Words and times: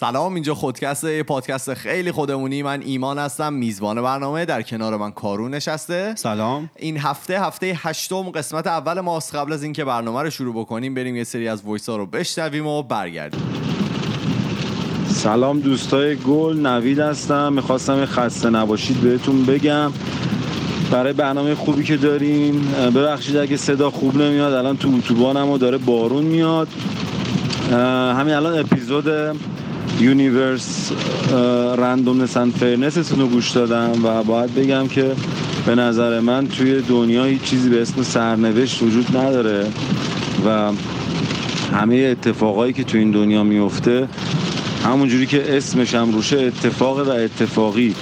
سلام 0.00 0.34
اینجا 0.34 0.54
خودکست 0.54 1.04
یه 1.04 1.22
پادکست 1.22 1.74
خیلی 1.74 2.12
خودمونی. 2.12 2.62
من 2.62 2.82
ایمان 2.82 3.18
هستم 3.18 3.52
میزبان 3.52 4.02
برنامه. 4.02 4.44
در 4.44 4.62
کنار 4.62 4.96
من 4.96 5.10
کارون 5.10 5.54
نشسته. 5.54 6.14
سلام. 6.16 6.70
این 6.76 6.98
هفته 6.98 7.40
هفته 7.40 7.78
هشتم 7.82 8.30
قسمت 8.30 8.66
اول 8.66 9.00
ماست. 9.00 9.34
قبل 9.34 9.52
از 9.52 9.62
اینکه 9.62 9.84
برنامه 9.84 10.22
رو 10.22 10.30
شروع 10.30 10.54
بکنیم 10.54 10.94
بریم 10.94 11.16
یه 11.16 11.24
سری 11.24 11.48
از 11.48 11.62
وایس 11.62 11.88
ها 11.88 11.96
رو 11.96 12.06
بشنویم 12.06 12.66
و 12.66 12.82
برگردیم. 12.82 13.40
سلام 15.08 15.60
دوستای 15.60 16.16
گل 16.16 16.66
نوید 16.66 16.98
هستم. 16.98 17.52
می‌خواستم 17.52 18.04
خسته 18.04 18.50
نباشید 18.50 18.96
بهتون 18.96 19.44
بگم. 19.44 19.92
برای 20.90 21.12
برنامه 21.12 21.54
خوبی 21.54 21.84
که 21.84 21.96
داریم 21.96 22.72
ببخشید 22.94 23.36
اگه 23.36 23.56
صدا 23.56 23.90
خوب 23.90 24.16
نمیاد 24.16 24.52
الان 24.52 24.76
تو 24.76 24.94
اتوبانم 24.98 25.50
و 25.50 25.58
داره 25.58 25.78
بارون 25.78 26.24
میاد. 26.24 26.68
همین 27.70 28.34
الان 28.34 28.58
اپیزود 28.58 29.36
universe 30.00 30.92
randomness 31.78 32.22
and 32.22 32.50
فرنستون 32.50 33.20
رو 33.20 33.26
گوش 33.26 33.50
دادم 33.50 34.04
و 34.04 34.22
باید 34.22 34.54
بگم 34.54 34.88
که 34.88 35.12
به 35.66 35.74
نظر 35.74 36.20
من 36.20 36.46
توی 36.46 36.82
دنیا 36.82 37.24
هیچ 37.24 37.42
چیزی 37.42 37.70
به 37.70 37.82
اسم 37.82 38.02
سرنوشت 38.02 38.82
وجود 38.82 39.16
نداره 39.16 39.66
و 40.46 40.72
همه 41.72 41.96
اتفاقایی 41.96 42.72
که 42.72 42.84
تو 42.84 42.98
این 42.98 43.10
دنیا 43.10 43.44
میفته 43.44 44.08
همونجوری 44.84 45.26
که 45.26 45.56
اسمش 45.56 45.94
هم 45.94 46.12
روشه 46.12 46.38
اتفاق 46.40 47.08
و 47.08 47.10
اتفاقی 47.10 47.94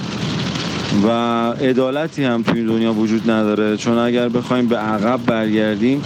و 1.03 1.09
عدالتی 1.51 2.23
هم 2.23 2.43
توی 2.43 2.65
دنیا 2.65 2.93
وجود 2.93 3.31
نداره. 3.31 3.77
چون 3.77 3.97
اگر 3.97 4.29
بخوایم 4.29 4.67
به 4.67 4.77
عقب 4.77 5.25
برگردیم 5.25 6.01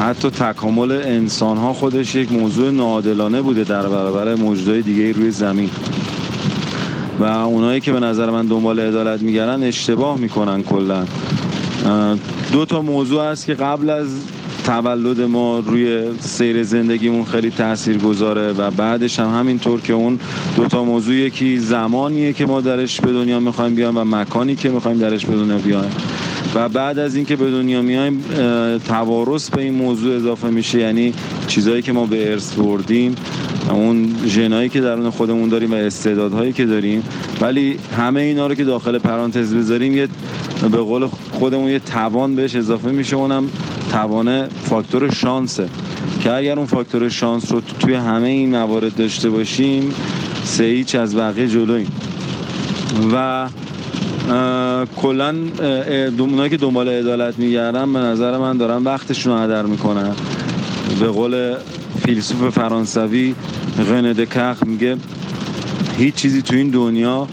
حتی 0.00 0.30
تکامل 0.30 0.92
انسان 0.92 1.56
ها 1.56 1.72
خودش 1.72 2.14
یک 2.14 2.32
موضوع 2.32 2.70
ناعادلانه 2.70 3.42
بوده 3.42 3.64
در 3.64 3.82
برابر 3.82 4.34
موجودهای 4.34 4.82
دیگه 4.82 5.12
روی 5.12 5.30
زمین. 5.30 5.70
و 7.18 7.24
اونایی 7.24 7.80
که 7.80 7.92
به 7.92 8.00
نظر 8.00 8.30
من 8.30 8.46
دنبال 8.46 8.80
عدالت 8.80 9.22
میگردن 9.22 9.62
اشتباه 9.62 10.18
می‌کنن 10.18 10.62
کلا. 10.62 11.04
دو 12.52 12.64
تا 12.64 12.82
موضوع 12.82 13.24
هست 13.24 13.46
که 13.46 13.54
قبل 13.54 13.90
از 13.90 14.08
تولد 14.70 15.20
ما 15.20 15.58
روی 15.58 16.02
سیر 16.20 16.62
زندگیمون 16.62 17.24
خیلی 17.24 17.50
تأثیر 17.50 17.98
گذاره 17.98 18.52
و 18.52 18.70
بعدش 18.70 19.20
هم 19.20 19.38
همینطور 19.38 19.80
که 19.80 19.92
اون 19.92 20.18
دوتا 20.56 20.84
موضوع 20.84 21.14
یکی 21.14 21.58
زمانیه 21.58 22.32
که 22.32 22.46
ما 22.46 22.60
درش 22.60 23.00
به 23.00 23.12
دنیا 23.12 23.40
می‌خوایم 23.40 23.74
بیایم 23.74 23.96
و 23.96 24.04
مکانی 24.04 24.56
که 24.56 24.68
می‌خوایم 24.68 24.98
درش 24.98 25.26
به 25.26 25.36
دنیا 25.36 25.58
بیایم. 25.58 25.90
و 26.54 26.68
بعد 26.68 26.98
از 26.98 27.16
اینکه 27.16 27.36
به 27.36 27.50
دنیا 27.50 27.82
میایم 27.82 28.24
توارث 28.88 29.50
به 29.50 29.62
این 29.62 29.74
موضوع 29.74 30.16
اضافه 30.16 30.50
میشه 30.50 30.78
یعنی 30.78 31.14
چیزهایی 31.46 31.82
که 31.82 31.92
ما 31.92 32.06
به 32.06 32.30
ارث 32.30 32.52
بردیم. 32.52 33.14
اون 33.68 34.16
ژنایی 34.26 34.68
که 34.68 34.80
درون 34.80 35.10
خودمون 35.10 35.48
داریم 35.48 35.72
و 35.72 35.74
استعدادهایی 35.74 36.52
که 36.52 36.66
داریم. 36.66 37.02
ولی 37.40 37.78
همه 37.96 38.20
اینا 38.20 38.46
رو 38.46 38.54
که 38.54 38.64
داخل 38.64 38.98
پرانتز 38.98 39.54
بذاریم 39.54 39.96
یه 39.96 40.08
به 40.62 40.78
قول 40.78 41.06
خودمون 41.32 41.70
یه 41.70 41.78
توان 41.78 42.34
بهش 42.36 42.56
اضافه 42.56 42.90
میشه 42.90 43.16
اونم 43.16 43.48
توان 43.92 44.48
فاکتور 44.48 45.10
شانسه. 45.10 45.68
که 46.20 46.32
اگر 46.32 46.56
اون 46.56 46.66
فاکتور 46.66 47.08
شانس 47.08 47.52
رو 47.52 47.60
توی 47.80 47.94
همه 47.94 48.28
این 48.28 48.50
موارد 48.50 48.96
داشته 48.96 49.30
باشیم 49.30 49.94
سه 50.44 50.64
هیچ 50.64 50.94
از 50.94 51.16
بقیه 51.16 51.48
جلویم 51.48 51.86
و 53.14 53.48
کلا 54.96 55.34
اونایی 56.18 56.50
که 56.50 56.56
دنبال 56.56 56.88
عدالت 56.88 57.38
میگردن 57.38 57.92
به 57.92 57.98
نظر 57.98 58.38
من 58.38 58.56
دارن 58.56 58.82
وقتشون 58.82 59.32
رو 59.32 59.38
هدر 59.38 59.62
می‌کنن. 59.62 60.12
به 61.00 61.06
قول 61.06 61.54
فیلسوف 62.04 62.48
فرانسوی 62.48 63.34
رنه 63.78 64.12
دکخ 64.12 64.62
میگه 64.66 64.96
هیچ 65.98 66.14
چیزی 66.14 66.42
تو 66.42 66.56
این 66.56 66.70
دنیا 66.70 67.28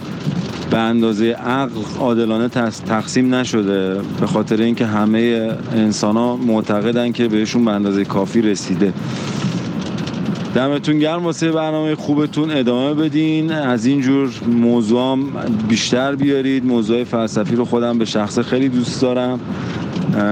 به 0.72 0.78
اندازه 0.78 1.32
عقل 1.32 1.82
عادلانه 2.00 2.48
تقسیم 2.88 3.36
نشده 3.36 4.02
به 4.20 4.28
خاطر 4.28 4.62
اینکه 4.62 4.86
همه 4.86 5.52
انسان 5.74 6.18
ها 6.18 6.36
معتقدن 6.36 7.12
که 7.12 7.28
بهشون 7.28 7.66
به 7.66 7.72
اندازه 7.72 8.06
کافی 8.06 8.42
رسیده. 8.42 8.94
دمتون 10.56 11.00
گرم 11.00 11.24
واسه 11.24 11.52
برنامه 11.52 11.96
خوبتون 11.96 12.52
ادامه 12.52 12.94
بدین. 12.94 13.52
از 13.52 13.86
اینجور 13.86 14.32
موضوع 14.48 15.18
بیشتر 15.68 16.16
بیارید. 16.16 16.66
موضوع 16.66 17.04
فلسفی 17.04 17.56
رو 17.56 17.66
خودم 17.66 17.98
به 17.98 18.06
شخص 18.06 18.40
خیلی 18.40 18.70
دوست 18.70 19.02
دارم. 19.02 19.40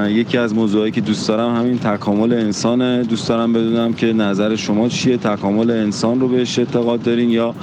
یکی 0.08 0.38
از 0.38 0.54
موضوعایی 0.54 0.92
که 0.92 1.02
دوست 1.02 1.28
دارم 1.28 1.56
همین 1.56 1.80
تکامل 1.80 2.34
انسانه. 2.34 3.04
دوست 3.04 3.30
دارم 3.30 3.54
بدونم 3.54 3.94
که 3.94 4.14
نظر 4.14 4.56
شما 4.56 4.90
چیه؟ 4.90 5.18
تکامل 5.18 5.72
انسان 5.72 6.20
رو 6.20 6.28
بهش 6.28 6.60
اعتقاد 6.60 7.04
دارین 7.04 7.30
یا 7.30 7.56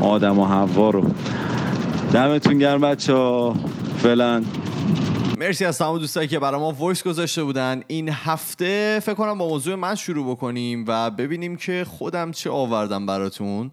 آدم 0.00 0.38
و 0.38 0.46
حوا 0.46 0.90
رو؟ 0.90 1.10
دمتون 2.12 2.58
گرم 2.58 2.80
بچه 2.80 3.12
ها 3.12 3.54
فعلا. 3.96 4.42
مرسی 5.38 5.64
از 5.64 5.78
تمام 5.78 5.98
دوستایی 5.98 6.28
که 6.28 6.38
برای 6.38 6.60
ما 6.60 6.72
وایس 6.72 7.02
گذاشته 7.02 7.44
بودن. 7.44 7.82
این 7.86 8.08
هفته 8.08 9.00
فکر 9.02 9.14
کنم 9.14 9.38
با 9.38 9.48
موضوع 9.48 9.74
من 9.74 9.94
شروع 9.94 10.30
بکنیم 10.30 10.84
و 10.88 11.10
ببینیم 11.10 11.56
که 11.56 11.86
خودم 11.88 12.30
چه 12.30 12.50
آوردم 12.50 13.06
براتون. 13.06 13.70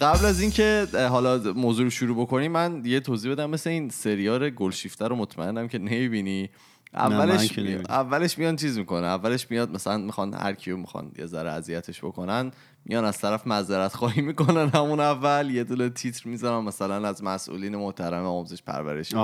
قبل 0.00 0.26
از 0.26 0.40
اینکه 0.40 0.86
حالا 1.10 1.40
موضوع 1.56 1.84
رو 1.84 1.90
شروع 1.90 2.16
بکنیم 2.16 2.52
من 2.52 2.82
یه 2.84 3.00
توضیح 3.00 3.32
بدم. 3.32 3.50
مثل 3.50 3.70
این 3.70 3.88
سریار 3.88 4.50
گلشیفته 4.50 5.08
رو 5.08 5.16
مطمئنم 5.16 5.68
که 5.68 5.78
نمی‌بینی. 5.78 6.50
اولش 6.94 7.58
اولش 7.88 8.38
میان 8.38 8.56
چیز 8.56 8.78
می‌کنه 8.78 9.06
اولش 9.06 9.50
میاد 9.50 9.74
مثلا 9.74 9.96
می‌خوان 9.96 10.34
هر 10.34 10.52
کیو 10.52 10.76
می‌خوان 10.76 11.12
یه 11.18 11.26
ذره 11.26 11.50
اذیتش 11.50 12.04
بکنن 12.04 12.50
میان 12.84 13.04
از 13.04 13.18
طرف 13.18 13.46
معذرت 13.46 13.94
خواهی 13.94 14.22
می‌کنن 14.22 14.68
همون 14.68 15.00
اول. 15.00 15.50
یه 15.50 15.64
دونه 15.64 15.88
تیتر 15.88 16.28
می‌ذارن 16.28 16.64
مثلا 16.64 17.08
از 17.08 17.24
مسئولین 17.24 17.76
محترم 17.76 18.24
آموزش 18.24 18.62
پرورش 18.62 19.14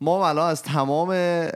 ما 0.00 0.28
الان 0.28 0.50
از 0.50 0.62
تمام 0.62 1.08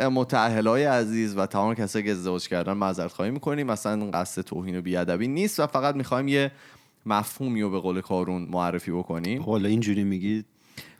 متأهلای 0.08 0.84
عزیز 0.84 1.36
و 1.36 1.46
تمام 1.46 1.74
کسایی 1.74 2.04
که 2.04 2.10
ازدواج 2.10 2.48
کردن 2.48 2.72
معذرت 2.72 3.12
خواهی 3.12 3.30
می‌کنیم. 3.30 3.66
مثلا 3.66 4.10
قصد 4.10 4.42
توهین 4.42 4.78
و 4.78 4.82
بیادبی 4.82 5.28
نیست 5.28 5.60
و 5.60 5.66
فقط 5.66 5.94
می‌خوایم 5.94 6.28
یه 6.28 6.52
مفهومی 7.06 7.62
رو 7.62 7.70
به 7.70 7.80
قول 7.80 8.00
کارون 8.00 8.48
معرفی 8.50 8.90
بکنیم. 8.90 9.42
حالا 9.42 9.69
اینجوری 9.69 10.04
میگید 10.04 10.46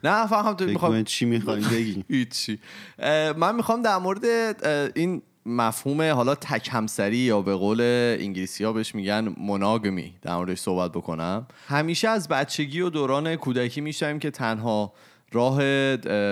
نه 0.03 0.27
فهم 0.27 0.53
تو 0.53 0.65
می‌خوام 0.65 1.03
چی 1.03 1.25
می‌خوایم 1.25 1.63
بگی. 1.73 2.03
هیچی. 2.09 2.59
من 3.37 3.55
می‌خوام 3.55 3.81
در 3.81 3.97
مورد 3.97 4.25
این 4.95 5.21
مفهوم 5.45 6.01
حالا 6.01 6.35
تک 6.35 6.69
همسری 6.71 7.17
یا 7.17 7.41
به 7.41 7.55
قول 7.55 7.81
انگلیسی 8.19 8.63
ها 8.63 8.73
بهش 8.73 8.95
میگن 8.95 9.35
مناگمی 9.47 10.13
در 10.21 10.35
موردش 10.35 10.59
صحبت 10.59 10.91
بکنم. 10.91 11.47
همیشه 11.67 12.09
از 12.09 12.27
بچگی 12.27 12.81
و 12.81 12.89
دوران 12.89 13.35
کودکی 13.35 13.81
میشنیم 13.81 14.19
که 14.19 14.31
تنها 14.31 14.93
راه 15.33 15.61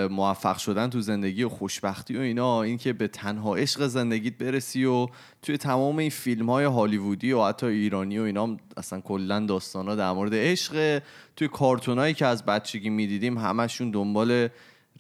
موفق 0.07 0.57
شدن 0.57 0.89
تو 0.89 1.01
زندگی 1.01 1.44
و 1.44 1.50
خوشبختی 1.50 2.17
و 2.17 2.19
اینا 2.19 2.62
اینکه 2.62 2.94
به 2.94 3.07
تنها 3.07 3.56
عشق 3.56 3.88
زندگیت 3.88 4.38
برسی 4.38 4.85
و 4.85 5.07
توی 5.41 5.57
تمام 5.57 5.97
این 5.97 6.09
فیلم 6.09 6.50
های 6.50 6.66
هالیوودی 6.66 7.31
و 7.31 7.44
حتی 7.44 7.66
ایرانی 7.66 8.19
و 8.19 8.22
اینا 8.22 8.57
اصلا 8.78 9.01
کلا 9.01 9.39
داستان 9.39 9.88
ها 9.88 9.95
در 9.95 10.12
مورد 10.12 10.34
عشق 10.34 11.01
توی 11.35 11.47
کارتونایی 11.47 12.13
که 12.13 12.25
از 12.25 12.45
بچگی 12.45 12.89
می‌دیدیم 12.89 13.38
همشون 13.38 13.91
دنبال 13.91 14.47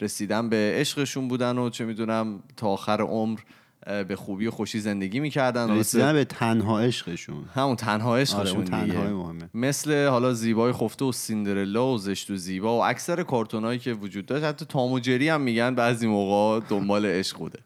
رسیدن 0.01 0.49
به 0.49 0.73
عشقشون 0.75 1.27
بودن 1.27 1.57
و 1.57 1.69
چه 1.69 1.85
می‌دونم 1.85 2.43
تا 2.57 2.67
آخر 2.67 3.01
عمر 3.01 3.39
به 3.87 4.15
خوبی 4.15 4.47
و 4.47 4.51
خوشی 4.51 4.79
زندگی 4.79 5.19
می‌کردن. 5.19 5.77
رسیدن 5.77 6.13
به 6.13 6.25
تنها 6.25 6.79
عشقشون. 6.79 7.45
همون 7.55 7.75
تنها 7.75 8.17
عشقشون 8.17 8.65
تنها 8.65 9.33
مثل 9.53 10.07
حالا 10.07 10.33
زیبای 10.33 10.73
خفته 10.73 11.05
و 11.05 11.11
سیندرلا 11.11 11.87
و 11.87 11.97
زشت 11.97 12.31
و 12.31 12.35
زیبا 12.35 12.77
و 12.77 12.83
اکثر 12.83 13.23
کارتونایی 13.23 13.79
که 13.79 13.93
وجود 13.93 14.25
داشت. 14.25 14.43
حتی 14.43 14.65
تام 14.65 14.91
و 14.91 14.99
جری 14.99 15.29
هم 15.29 15.41
میگن 15.41 15.75
بعضی 15.75 16.07
موقع 16.07 16.65
دنبال 16.69 17.05
عشق 17.05 17.37
بوده. 17.37 17.59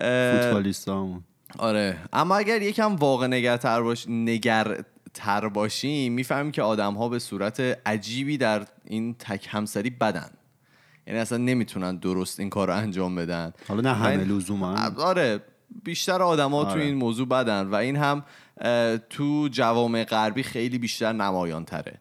فوتبالیستامون. 0.00 1.22
آره. 1.58 1.96
اما 2.12 2.36
اگر 2.36 2.62
یکم 2.62 2.96
واقع 2.96 3.26
نگرتر 3.26 3.82
باش 3.82 4.08
نگر 4.08 4.80
تر 5.14 5.48
باشیم 5.48 6.12
می‌فهمیم 6.12 6.52
که 6.52 6.62
آدم 6.62 6.94
ها 6.94 7.08
به 7.08 7.18
صورت 7.18 7.60
عجیبی 7.86 8.38
در 8.38 8.66
این 8.84 9.14
تک 9.18 9.46
همسری 9.50 9.90
بدن. 9.90 10.30
یعنی 11.06 11.18
اصلا 11.18 11.38
نمی‌تونن 11.38 11.96
درست 11.96 12.40
این 12.40 12.50
کار 12.50 12.68
رو 12.68 12.74
انجام 12.74 13.14
بدن. 13.14 13.52
حالا 13.68 13.80
نه 13.80 13.94
همه 13.94 14.24
لزوما 14.24 14.76
آره 14.98 15.40
بیشتر 15.84 16.22
آدما 16.22 16.58
آره. 16.58 16.72
تو 16.72 16.78
این 16.78 16.94
موضوع 16.94 17.28
بدن 17.28 17.66
و 17.66 17.74
این 17.74 17.96
هم 17.96 18.24
تو 19.10 19.48
جوامع 19.50 20.04
غربی 20.04 20.42
خیلی 20.42 20.78
بیشتر 20.78 21.12
نمایان 21.12 21.64
تره 21.64 22.00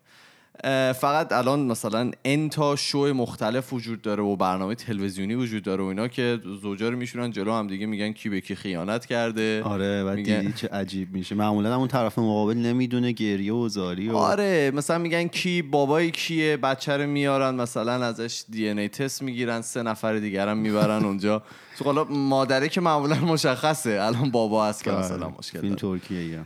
فقط 0.93 1.31
الان 1.31 1.59
مثلا 1.65 2.11
انتا 2.25 2.75
شو 2.75 3.13
مختلف 3.13 3.73
وجود 3.73 4.01
داره 4.01 4.23
و 4.23 4.35
برنامه 4.35 4.75
تلویزیونی 4.75 5.35
وجود 5.35 5.63
داره 5.63 5.83
و 5.83 5.87
اینا 5.87 6.07
که 6.07 6.39
زوجا 6.61 6.89
رو 6.89 6.97
میشونن 6.97 7.31
جلو 7.31 7.51
هم 7.53 7.67
دیگه 7.67 7.85
میگن 7.85 8.11
کی 8.11 8.29
به 8.29 8.41
کی 8.41 8.55
خیانت 8.55 9.05
کرده. 9.05 9.63
آره 9.63 10.03
و 10.03 10.15
میگن... 10.15 10.39
دیدی 10.39 10.53
چه 10.53 10.67
عجیب 10.67 11.13
میشه. 11.13 11.35
معمولا 11.35 11.75
اون 11.75 11.87
طرف 11.87 12.19
مقابل 12.19 12.57
نمی‌دونه 12.57 13.11
گریه 13.11 13.53
و 13.53 13.69
زاری 13.69 14.09
و... 14.09 14.15
آره 14.15 14.71
مثلا 14.75 14.97
میگن 14.97 15.27
کی 15.27 15.61
بابای 15.61 16.11
کیه 16.11 16.57
بچه 16.57 16.97
رو 16.97 17.07
میارن 17.07 17.55
مثلا 17.55 18.05
ازش 18.05 18.43
دی 18.49 18.69
ای 18.69 18.89
تست 18.89 19.21
می‌گیرن 19.21 19.61
سه 19.61 19.83
نفر 19.83 20.15
دیگر 20.15 20.47
هم 20.47 20.57
می‌برن 20.57 21.05
اونجا. 21.05 21.41
تو 21.77 21.85
حالا 21.85 22.03
مادره 22.03 22.69
که 22.69 22.81
معمولا 22.81 23.15
مشخصه. 23.15 23.99
الان 24.01 24.31
بابا 24.31 24.65
هست 24.65 24.83
که 24.83 24.91
آره، 24.91 25.05
مثلا 25.05 25.29
مشکل 25.29 25.59
این 25.63 25.75
ترکیه 25.75 26.45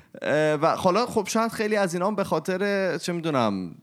و 0.62 0.76
حالا 0.76 1.06
خب 1.06 1.28
شاید 1.28 1.52
خیلی 1.52 1.76
از 1.76 1.94
اینا 1.94 2.12
به 2.12 2.24
خاطر 2.24 2.98
چه 2.98 3.14
می‌دونم 3.14 3.76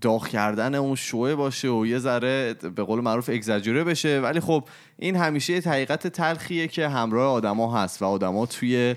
داغ 0.00 0.28
کردن 0.28 0.74
اون 0.74 0.94
شوه 0.94 1.34
باشه 1.34 1.68
و 1.68 1.86
یه 1.86 1.98
ذره 1.98 2.54
به 2.54 2.82
قول 2.82 3.00
معروف 3.00 3.30
اگزاجوره 3.32 3.84
بشه. 3.84 4.20
ولی 4.20 4.40
خب 4.40 4.64
این 4.98 5.16
همیشه 5.16 5.52
یه 5.52 5.60
حقیقت 5.60 6.06
تلخیه 6.06 6.68
که 6.68 6.88
همراه 6.88 7.32
آدما 7.32 7.78
هست 7.78 8.02
و 8.02 8.04
آدما 8.04 8.46
توی 8.46 8.94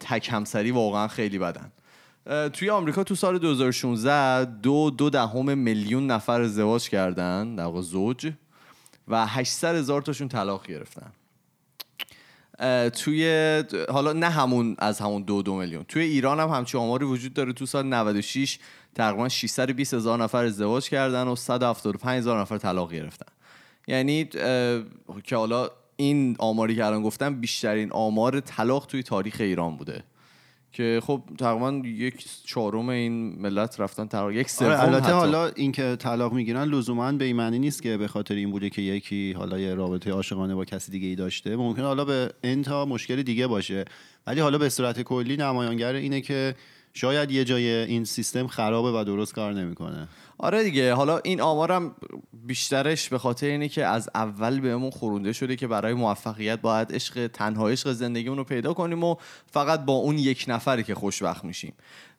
تک 0.00 0.28
همسری 0.32 0.70
واقعا 0.70 1.08
خیلی 1.08 1.38
بدن. 1.38 1.72
توی 2.52 2.70
آمریکا 2.70 3.04
تو 3.04 3.14
سال 3.14 3.38
2016 3.38 4.44
دو 4.44 4.90
دو 4.90 5.10
دهم 5.10 5.58
میلیون 5.58 6.06
نفر 6.06 6.40
ازدواج 6.40 6.88
کردن 6.88 7.54
در 7.54 7.64
واقع 7.64 7.80
زوج. 7.80 8.32
و 9.10 9.26
800 9.26 9.74
هزار 9.74 10.02
تاشون 10.02 10.28
طلاق 10.28 10.66
گرفتن. 10.66 11.12
توی 12.90 13.64
حالا 13.88 14.12
نه 14.12 14.30
همون 14.30 14.76
از 14.78 15.00
همون 15.00 15.22
دو 15.22 15.42
دو 15.42 15.54
میلیون. 15.54 15.84
توی 15.84 16.02
ایران 16.02 16.40
هم 16.40 16.48
همچی 16.48 16.78
آماری 16.78 17.04
وجود 17.04 17.34
داره. 17.34 17.52
تو 17.52 17.66
سال 17.66 17.86
96 17.86 18.58
تقریبا 18.94 19.28
620 19.28 19.94
هزار 19.94 20.22
نفر 20.22 20.44
ازدواج 20.44 20.88
کردن 20.88 21.28
و 21.28 21.36
175 21.36 22.18
هزار 22.18 22.40
نفر 22.40 22.58
طلاق 22.58 22.92
گرفتن. 22.92 23.32
یعنی 23.88 24.24
که 25.24 25.36
حالا 25.36 25.70
این 25.96 26.36
آماری 26.38 26.76
که 26.76 26.86
الان 26.86 27.02
گفتم 27.02 27.40
بیشترین 27.40 27.92
آمار 27.92 28.40
طلاق 28.40 28.86
توی 28.86 29.02
تاریخ 29.02 29.36
ایران 29.40 29.76
بوده. 29.76 30.04
که 30.72 31.00
خب 31.02 31.22
تقریبا 31.38 31.72
یک 31.88 32.26
چهارم 32.44 32.88
این 32.88 33.42
ملت 33.42 33.80
رفتن 33.80 34.06
طلاق 34.06 34.32
یک 34.32 34.50
سوم 34.50 34.68
آره 34.68 34.82
البته 34.82 35.12
حالا 35.12 35.46
اینکه 35.48 35.96
طلاق 35.96 36.32
می‌گیرن 36.32 36.64
لزوما 36.64 37.12
به 37.12 37.32
معنی 37.32 37.58
نیست 37.58 37.82
که 37.82 37.96
به 37.96 38.08
خاطر 38.08 38.34
این 38.34 38.50
بوده 38.50 38.70
که 38.70 38.82
یکی 38.82 39.32
حالا 39.32 39.58
یه 39.58 39.74
رابطه 39.74 40.10
عاشقانه 40.10 40.54
با 40.54 40.64
کسی 40.64 40.92
دیگه 40.92 41.08
ای 41.08 41.14
داشته. 41.14 41.56
ممکن 41.56 41.82
حالا 41.82 42.04
به 42.04 42.32
انتا 42.42 42.84
مشکل 42.84 43.22
دیگه 43.22 43.46
باشه. 43.46 43.84
ولی 44.26 44.40
حالا 44.40 44.58
به 44.58 44.68
صورت 44.68 45.02
کلی 45.02 45.36
نمایانگر 45.36 45.94
اینه 45.94 46.20
که 46.20 46.54
شاید 46.94 47.30
یه 47.30 47.44
جای 47.44 47.68
این 47.68 48.04
سیستم 48.04 48.46
خرابه 48.46 49.00
و 49.00 49.04
درست 49.04 49.34
کار 49.34 49.52
نمی‌کنه. 49.52 50.08
آره 50.42 50.62
دیگه 50.62 50.94
حالا 50.94 51.18
این 51.18 51.40
آمارم 51.40 51.94
بیشترش 52.32 53.08
به 53.08 53.18
خاطر 53.18 53.46
اینه 53.46 53.68
که 53.68 53.86
از 53.86 54.10
اول 54.14 54.60
بهمون 54.60 54.90
خورونده 54.90 55.32
شده 55.32 55.56
که 55.56 55.66
برای 55.66 55.94
موفقیت 55.94 56.60
باید 56.60 56.94
عشق 56.94 57.26
تنها 57.26 57.68
عشق 57.68 57.92
زندگیمون 57.92 58.38
رو 58.38 58.44
پیدا 58.44 58.74
کنیم 58.74 59.04
و 59.04 59.16
فقط 59.46 59.84
با 59.84 59.92
اون 59.92 60.18
یک 60.18 60.44
نفری 60.48 60.82
که 60.82 60.94
خوشبخت 60.94 61.44
میشیم. 61.44 61.72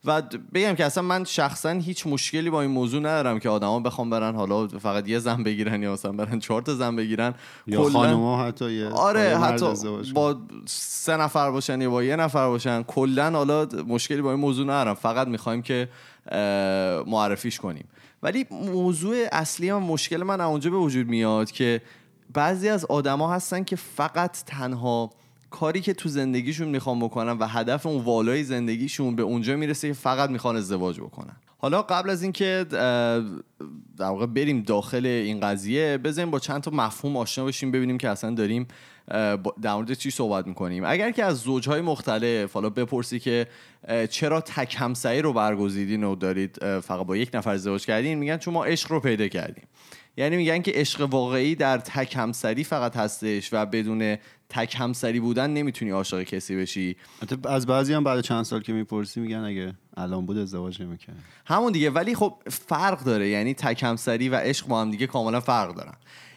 و 0.06 0.22
بگم 0.54 0.76
که 0.76 0.86
اصلا 0.86 1.04
من 1.04 1.24
شخصا 1.24 1.70
هیچ 1.70 2.08
مشکلی 2.08 2.50
با 2.50 2.62
این 2.62 2.72
موضوع 2.72 3.00
ندارم 3.00 3.40
که 3.40 3.50
آدما 3.50 3.80
بخوام 3.80 4.10
برن 4.10 4.36
حالا 4.36 4.68
فقط 4.68 5.08
یه 5.08 5.20
زن 5.20 5.44
بگیرن 5.44 5.84
یا 5.84 5.94
مثلا 5.94 6.12
برن 6.12 6.40
چهار 6.40 6.62
تا 6.62 6.74
زن 6.74 6.96
بگیرن. 6.96 7.34
یا 7.68 7.84
خانوما 7.84 8.44
حتی 8.44 8.72
یه 8.72 8.90
آره 8.90 9.38
حتی 9.38 9.74
با 10.14 10.38
سه 10.66 11.18
نفر 11.18 11.52
باشن 11.52 11.82
یا 11.82 11.90
با 11.90 12.04
یه 12.04 12.16
نفر 12.16 12.48
باشن 12.48 12.84
کلا 12.84 13.32
حالا 13.32 13.68
مشکلی 13.88 14.22
با 14.22 14.32
این 14.32 14.40
موضوع 14.40 14.66
ندارم. 14.66 14.94
فقط 14.94 15.28
می‌خوایم 15.28 15.62
که 15.62 15.90
معرفیش 17.08 17.60
کنیم. 17.60 17.88
ولی 18.24 18.46
موضوع 18.52 19.26
اصلی 19.32 19.72
و 19.72 19.80
مشکل 19.80 20.24
من 20.24 20.42
اونجا 20.42 20.72
به 20.72 20.78
وجود 20.78 21.08
میاد 21.08 21.52
که 21.52 21.82
بعضی 22.34 22.70
از 22.70 22.86
آدما 22.86 23.34
هستن 23.34 23.64
که 23.64 23.76
فقط 23.76 24.44
تنها 24.46 25.10
کاری 25.50 25.82
که 25.82 25.94
تو 25.94 26.10
زندگیشون 26.10 26.68
می‌خوان 26.68 27.00
بکنن 27.00 27.32
و 27.32 27.48
هدف 27.48 27.86
اون 27.86 28.04
والای 28.04 28.44
زندگیشون 28.44 29.16
به 29.16 29.24
اونجا 29.24 29.56
می‌رسه 29.56 29.88
که 29.88 29.94
فقط 29.94 30.30
می‌خوان 30.30 30.56
ازدواج 30.56 31.00
بکنن. 31.00 31.36
حالا 31.58 31.82
قبل 31.82 32.10
از 32.10 32.24
اینکه 32.24 32.66
در 32.70 34.10
واقع 34.10 34.26
بریم 34.26 34.64
داخل 34.64 35.06
این 35.06 35.40
قضیه 35.40 35.98
بزنیم 35.98 36.32
با 36.32 36.40
چند 36.40 36.62
تا 36.62 36.72
مفهوم 36.72 37.18
آشنا 37.18 37.46
بشیم 37.46 37.72
ببینیم 37.72 37.98
که 37.98 38.10
اصلا 38.10 38.34
داریم 38.34 38.68
در 39.62 39.74
مورد 39.74 39.94
چی 39.94 40.12
صحبت 40.12 40.48
می‌کنیم؟ 40.48 40.84
اگر 40.86 41.12
که 41.12 41.24
از 41.24 41.38
زوجهای 41.38 41.82
مختلف 41.82 42.54
حالا 42.54 42.70
بپرسی 42.70 43.20
که 43.20 43.48
چرا 44.10 44.42
تک 44.42 44.76
همسایه 44.80 45.22
رو 45.22 45.34
برگزیدین 45.34 46.04
و 46.04 46.16
دارید 46.16 46.80
فقط 46.80 47.06
با 47.06 47.18
یک 47.18 47.30
نفر 47.34 47.52
ازدواج 47.52 47.86
کردین؟ 47.86 48.18
میگن 48.18 48.38
چون 48.38 48.54
ما 48.54 48.66
عشق 48.66 48.92
رو 48.92 49.00
پیدا 49.00 49.28
کردیم. 49.28 49.68
یعنی 50.18 50.38
میگن 50.38 50.62
که 50.62 50.72
عشق 50.76 51.02
واقعی 51.02 51.56
در 51.56 51.78
تک 51.78 52.16
همسری 52.16 52.64
فقط 52.64 52.98
هستش 52.98 53.50
و 53.54 53.66
بدون 53.66 54.18
تک 54.50 54.76
همسری 54.78 55.20
بودن 55.20 55.50
نمی‌تونی 55.50 55.92
عاشق 55.92 56.24
کسی 56.24 56.56
بشی. 56.56 56.96
از 57.46 57.66
بعضی 57.68 57.94
هم 57.94 58.04
بعد 58.04 58.22
چند 58.22 58.44
سال 58.44 58.62
که 58.62 58.74
می‌پرسی 58.74 59.20
میگن 59.20 59.38
اگه 59.38 59.74
الان 59.98 60.26
بود 60.26 60.38
ازدواج 60.38 60.82
نمی‌کنه 60.82 61.16
همون 61.46 61.72
دیگه 61.72 61.90
ولی 61.90 62.16
خب 62.16 62.42
فرق 62.50 63.04
داره. 63.04 63.30
یعنی 63.30 63.54
تک 63.54 63.84
همسری 63.84 64.30
و 64.30 64.36
عشق 64.36 64.68
با 64.68 64.82
هم 64.82 64.92
دیگه 64.92 65.08
کاملا 65.08 65.40
فرق 65.40 65.76
دارن. 65.76 65.96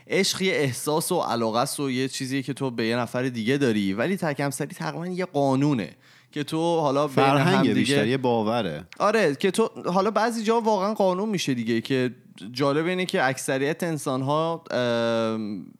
عشق 0.08 0.42
یه 0.42 0.52
احساس 0.52 1.12
و 1.12 1.20
علاقه 1.20 1.58
است 1.58 1.80
و 1.80 1.90
یه 1.90 2.08
چیزیه 2.08 2.42
که 2.42 2.52
تو 2.52 2.70
به 2.70 2.86
یه 2.86 2.96
نفر 2.96 3.22
دیگه 3.22 3.56
داری. 3.56 3.92
ولی 3.92 4.16
تک 4.16 4.40
همسری 4.40 4.66
تقریبا 4.66 5.06
یه 5.06 5.24
قانونه 5.24 5.90
که 6.32 6.44
تو 6.44 6.80
حالا 6.80 7.08
فرهنگ 7.08 7.72
بیشتر 7.72 8.06
یه 8.06 8.16
باوره. 8.16 8.84
آره 8.98 9.34
که 9.34 9.50
تو 9.50 9.70
حالا 9.86 10.10
بعضی 10.10 10.42
جا 10.42 10.60
واقعا 10.60 10.94
قانون 10.94 11.28
میشه 11.28 11.54
دیگه 11.54 11.80
که 11.80 12.10
جالب 12.52 12.86
اینه 12.86 13.06
که 13.06 13.24
اکثریت 13.24 13.82
انسان 13.82 14.22
ها 14.22 14.64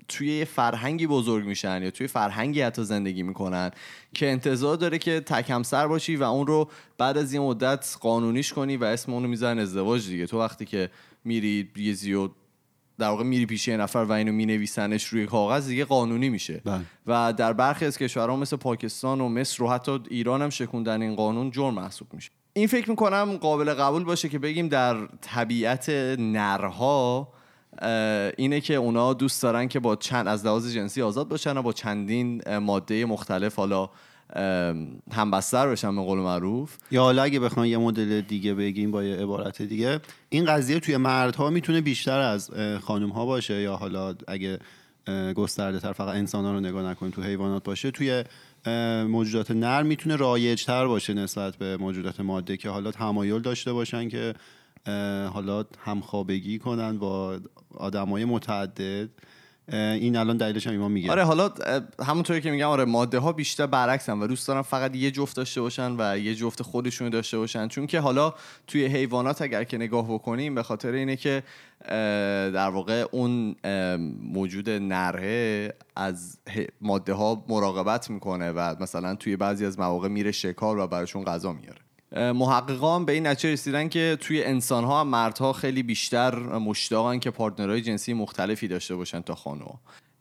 توی 0.08 0.38
یه 0.38 0.44
فرهنگی 0.44 1.06
بزرگ 1.06 1.46
میشن 1.46 1.82
یا 1.82 1.90
توی 1.90 2.06
فرهنگی 2.06 2.60
حتی 2.60 2.84
زندگی 2.84 3.22
می‌کنن 3.22 3.70
که 4.14 4.30
انتظار 4.30 4.76
داره 4.76 4.98
که 4.98 5.20
تک 5.20 5.62
سر 5.62 5.86
باشی 5.86 6.16
و 6.16 6.22
اون 6.22 6.46
رو 6.46 6.70
بعد 6.98 7.18
از 7.18 7.32
یه 7.32 7.40
مدت 7.40 7.96
قانونیش 8.00 8.52
کنی 8.52 8.76
و 8.76 8.84
اسم 8.84 9.12
اونو 9.12 9.28
میزن 9.28 9.58
ازدواج 9.58 10.08
دیگه. 10.08 10.26
تو 10.26 10.38
وقتی 10.38 10.64
که 10.64 10.90
میری 11.24 11.70
یه 11.76 11.92
زیاد 11.92 12.30
در 12.98 13.08
واقع 13.08 13.24
میری 13.24 13.46
پیش 13.46 13.68
یه 13.68 13.76
نفر 13.76 13.98
و 13.98 14.12
اینو 14.12 14.32
مینویسنش 14.32 15.04
روی 15.04 15.26
کاغذ 15.26 15.68
دیگه 15.68 15.84
قانونی 15.84 16.28
میشه 16.28 16.62
بله. 16.64 16.80
و 17.06 17.32
در 17.32 17.52
برخی 17.52 17.84
از 17.84 17.98
کشورها 17.98 18.36
مثل 18.36 18.56
پاکستان 18.56 19.20
و 19.20 19.28
مصر 19.28 19.62
و 19.62 19.68
حتی 19.68 20.00
ایران 20.10 20.42
هم 20.42 20.50
شکوندن 20.50 21.02
این 21.02 21.14
قانون 21.14 21.50
جرم 21.50 21.74
محسوب 21.74 22.14
میشه 22.14 22.30
این 22.52 22.66
فکر 22.66 22.90
می‌کنم 22.90 23.36
قابل 23.40 23.74
قبول 23.74 24.04
باشه 24.04 24.28
که 24.28 24.38
بگیم 24.38 24.68
در 24.68 25.06
طبیعت 25.06 25.88
نرها 26.18 27.28
اینه 28.36 28.60
که 28.60 28.74
اونا 28.74 29.14
دوست 29.14 29.42
دارن 29.42 29.68
که 29.68 29.80
با 29.80 29.96
چند 29.96 30.28
از 30.28 30.46
لحاظ 30.46 30.74
جنسی 30.74 31.02
آزاد 31.02 31.28
باشن 31.28 31.56
و 31.56 31.62
با 31.62 31.72
چندین 31.72 32.58
ماده 32.58 33.04
مختلف 33.04 33.56
حالا 33.56 33.90
هم 35.12 35.30
بستر 35.32 35.68
بشن 35.68 35.96
به 35.96 36.02
قول 36.02 36.18
معروف. 36.18 36.76
یا 36.90 37.02
حالا 37.02 37.22
اگه 37.22 37.40
بخوام 37.40 37.66
یه 37.66 37.78
مدل 37.78 38.20
دیگه 38.20 38.54
بگیم 38.54 38.90
با 38.90 39.04
یه 39.04 39.16
عبارت 39.16 39.62
دیگه 39.62 40.00
این 40.28 40.44
قضیه 40.44 40.80
توی 40.80 40.96
مردها 40.96 41.50
می‌تونه 41.50 41.80
بیشتر 41.80 42.20
از 42.20 42.50
خانم 42.82 43.08
ها 43.08 43.26
باشه 43.26 43.60
یا 43.62 43.76
حالا 43.76 44.14
اگه 44.28 44.58
گسترده 45.34 45.80
تر 45.80 45.92
فقط 45.92 46.14
انسان 46.16 46.44
ها 46.44 46.52
رو 46.52 46.60
نگاه 46.60 46.90
نکنیم 46.90 47.12
تو 47.12 47.22
حیوانات 47.22 47.64
باشه 47.64 47.90
توی 47.90 48.24
موجودات 49.08 49.50
نر 49.50 49.82
می‌تونه 49.82 50.16
رایج 50.16 50.64
تر 50.64 50.86
باشه 50.86 51.14
نسبت 51.14 51.56
به 51.56 51.76
موجودات 51.76 52.20
ماده 52.20 52.56
که 52.56 52.68
حالا 52.68 52.90
تمایل 52.90 53.38
داشته 53.38 53.72
باشن 53.72 54.08
که 54.08 54.34
حالا 55.32 55.64
همخوابگی 55.84 56.58
کنن 56.58 56.98
با 56.98 57.38
آدمای 57.74 58.24
متعدد. 58.24 59.08
این 59.72 60.16
الان 60.16 60.36
دلیلش 60.36 60.66
هم 60.66 60.72
ایمان 60.72 60.92
میگه. 60.92 61.10
آره 61.10 61.24
حالا 61.24 61.50
همونطوری 62.06 62.40
که 62.40 62.50
میگم 62.50 62.68
آره 62.68 62.84
ماده 62.84 63.18
ها 63.18 63.32
بیشتر 63.32 63.66
برعکسن 63.66 64.18
و 64.18 64.26
دوست 64.26 64.48
دارن 64.48 64.62
فقط 64.62 64.96
یه 64.96 65.10
جفت 65.10 65.36
داشته 65.36 65.60
باشن 65.60 65.94
و 65.98 66.18
یه 66.18 66.34
جفت 66.34 66.62
خودشون 66.62 67.08
داشته 67.08 67.38
باشن. 67.38 67.68
چون 67.68 67.86
که 67.86 68.00
حالا 68.00 68.34
توی 68.66 68.84
حیوانات 68.84 69.42
اگر 69.42 69.64
که 69.64 69.76
نگاه 69.76 70.14
بکنیم 70.14 70.54
به 70.54 70.62
خاطر 70.62 70.92
اینه 70.92 71.16
که 71.16 71.42
در 72.54 72.68
واقع 72.68 73.06
اون 73.12 73.56
موجود 74.22 74.70
نره 74.70 75.74
از 75.96 76.38
ماده 76.80 77.12
ها 77.12 77.44
مراقبت 77.48 78.10
می‌کنه 78.10 78.52
و 78.52 78.74
مثلا 78.80 79.14
توی 79.14 79.36
بعضی 79.36 79.66
از 79.66 79.78
مواقع 79.78 80.08
میره 80.08 80.32
شکار 80.32 80.78
و 80.78 80.86
براشون 80.86 81.24
غذا 81.24 81.52
میاره. 81.52 81.83
محققان 82.14 83.04
به 83.04 83.12
این 83.12 83.26
نتیجه 83.26 83.52
رسیدن 83.52 83.88
که 83.88 84.18
توی 84.20 84.44
انسان 84.44 84.84
ها 84.84 85.04
مردها 85.04 85.52
خیلی 85.52 85.82
بیشتر 85.82 86.34
مشتاقن 86.38 87.18
که 87.18 87.30
پارتنرهای 87.30 87.80
جنسی 87.80 88.14
مختلفی 88.14 88.68
داشته 88.68 88.96
باشن 88.96 89.20
تا 89.20 89.34
خانوها 89.34 89.80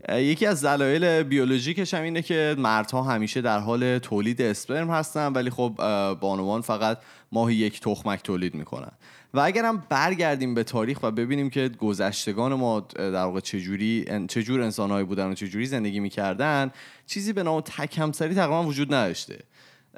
یکی 0.09 0.45
از 0.45 0.65
دلایل 0.65 1.23
بیولوژیکش 1.23 1.93
هم 1.93 2.03
اینه 2.03 2.21
که 2.21 2.55
مردها 2.57 3.03
همیشه 3.03 3.41
در 3.41 3.59
حال 3.59 3.97
تولید 3.97 4.41
اسپرم 4.41 4.89
هستن 4.89 5.33
ولی 5.33 5.49
خب 5.49 5.73
بانوان 6.21 6.61
فقط 6.61 6.97
ماهی 7.31 7.55
یک 7.55 7.81
تخمک 7.81 8.23
تولید 8.23 8.55
می‌کنن. 8.55 8.91
و 9.33 9.39
اگر 9.39 9.65
هم 9.65 9.83
برگردیم 9.89 10.53
به 10.53 10.63
تاریخ 10.63 11.03
و 11.03 11.11
ببینیم 11.11 11.49
که 11.49 11.69
گذشتگان 11.69 12.53
ما 12.53 12.79
در 12.79 13.15
واقع 13.15 13.39
چجوری 13.39 14.05
چجور 14.27 14.61
انسانهایی 14.61 15.05
بودن 15.05 15.31
و 15.31 15.33
چجوری 15.33 15.65
زندگی 15.65 15.99
می‌کردن 15.99 16.71
چیزی 17.07 17.33
به 17.33 17.43
نام 17.43 17.61
تک 17.61 17.97
همسری 17.97 18.35
تقریبا 18.35 18.63
وجود 18.63 18.93
نداشته. 18.93 19.39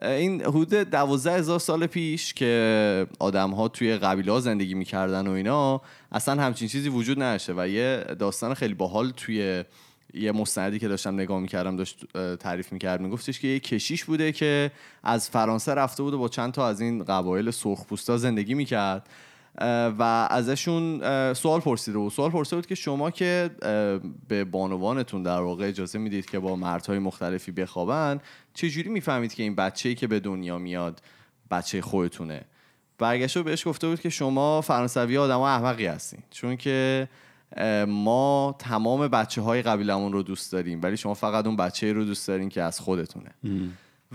این 0.01 0.41
حدود 0.41 0.73
دوازده 0.73 1.33
هزار 1.33 1.59
سال 1.59 1.87
پیش 1.87 2.33
که 2.33 3.07
آدم 3.19 3.51
ها 3.51 3.67
توی 3.67 3.97
قبیله 3.97 4.31
ها 4.31 4.39
زندگی 4.39 4.73
می‌کردن 4.73 5.27
و 5.27 5.31
اینا 5.31 5.81
اصلا 6.11 6.43
همچین 6.43 6.67
چیزی 6.67 6.89
وجود 6.89 7.21
نداشته 7.21 7.53
و 7.57 7.67
یه 7.67 8.03
داستان 8.19 8.53
خیلی 8.53 8.73
باحال 8.73 9.09
توی 9.09 9.63
یه 10.13 10.31
مستندی 10.31 10.79
که 10.79 10.87
داشتم 10.87 11.13
نگاه 11.13 11.39
می‌کردم 11.39 11.75
داشت 11.75 12.05
تعریف 12.39 12.71
می‌کرد 12.71 13.01
میگفتش 13.01 13.39
که 13.39 13.47
یه 13.47 13.59
کشیش 13.59 14.03
بوده 14.03 14.31
که 14.31 14.71
از 15.03 15.29
فرانسه 15.29 15.73
رفته 15.73 16.03
بوده 16.03 16.17
با 16.17 16.27
چند 16.27 16.51
تا 16.51 16.67
از 16.67 16.81
این 16.81 17.03
قبایل 17.03 17.51
سرخپوستا 17.51 18.17
زندگی 18.17 18.53
می‌کرد. 18.53 19.09
و 19.99 20.27
ازشون 20.31 21.01
سوال 21.33 21.59
پرسیده 21.59 21.97
بود. 21.97 22.11
سوال 22.11 22.31
پرسیده 22.31 22.55
بود 22.55 22.65
که 22.65 22.75
شما 22.75 23.11
که 23.11 23.49
به 24.27 24.43
بانوانتون 24.43 25.23
در 25.23 25.39
واقع 25.39 25.67
اجازه 25.67 25.99
می‌دید 25.99 26.29
که 26.29 26.39
با 26.39 26.55
مردهای 26.55 26.99
مختلفی 26.99 27.51
بخوابن 27.51 28.19
چجوری 28.53 28.89
می‌فهمید 28.89 29.33
که 29.33 29.43
این 29.43 29.55
بچه‌ای 29.55 29.95
که 29.95 30.07
به 30.07 30.19
دنیا 30.19 30.57
میاد 30.57 31.01
بچه 31.51 31.81
خودتونه؟ 31.81 32.41
برگشت 32.97 33.37
بهش 33.37 33.67
گفته 33.67 33.87
بود 33.87 34.01
که 34.01 34.09
شما 34.09 34.61
فرانسوی 34.61 35.17
آدم 35.17 35.39
ها 35.39 35.49
احمقی 35.49 35.85
هستین. 35.85 36.19
چون 36.31 36.55
که 36.55 37.09
ما 37.87 38.55
تمام 38.59 39.07
بچه 39.07 39.41
های 39.41 39.61
قبیلمون 39.61 40.13
رو 40.13 40.23
دوست 40.23 40.51
داریم 40.51 40.79
ولی 40.83 40.97
شما 40.97 41.13
فقط 41.13 41.45
اون 41.45 41.55
بچه 41.55 41.93
رو 41.93 42.03
دوست 42.03 42.27
دارین 42.27 42.49
که 42.49 42.61
از 42.61 42.79
خودتونه. 42.79 43.31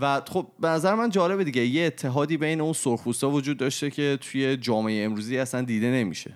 و 0.01 0.21
خب 0.27 0.47
به 0.59 0.67
نظر 0.67 0.95
من 0.95 1.09
جالبه 1.09 1.43
دیگه 1.43 1.65
یه 1.65 1.85
اتحادی 1.85 2.37
بین 2.37 2.61
اون 2.61 2.73
سرخپوستا 2.73 3.29
وجود 3.29 3.57
داشته 3.57 3.89
که 3.89 4.17
توی 4.21 4.57
جامعه 4.57 5.05
امروزی 5.05 5.37
اصلا 5.37 5.61
دیده 5.61 5.91
نمیشه. 5.91 6.33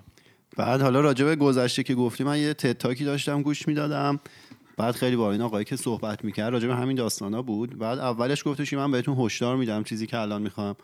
بعد 0.57 0.81
حالا 0.81 1.01
راجع 1.01 1.25
به 1.25 1.35
گذشته 1.35 1.83
که 1.83 1.95
گفتی 1.95 2.23
من 2.23 2.39
یه 2.39 2.53
تتاکی 2.53 3.05
داشتم 3.05 3.41
گوش 3.41 3.67
می‌دادم. 3.67 4.19
بعد 4.77 4.95
خیلی 4.95 5.15
با 5.15 5.31
این 5.31 5.41
آقایی 5.41 5.65
که 5.65 5.75
صحبت 5.75 6.25
می‌کرد 6.25 6.53
راجع 6.53 6.67
به 6.67 6.75
همین 6.75 6.95
داستانا 6.95 7.41
بود. 7.41 7.77
بعد 7.77 7.99
اولش 7.99 8.43
گفتش 8.47 8.73
من 8.73 8.91
بهتون 8.91 9.17
هشدار 9.19 9.55
میدم 9.55 9.83
چیزی 9.83 10.07
که 10.07 10.17
الان 10.17 10.41
می‌خوام 10.41 10.75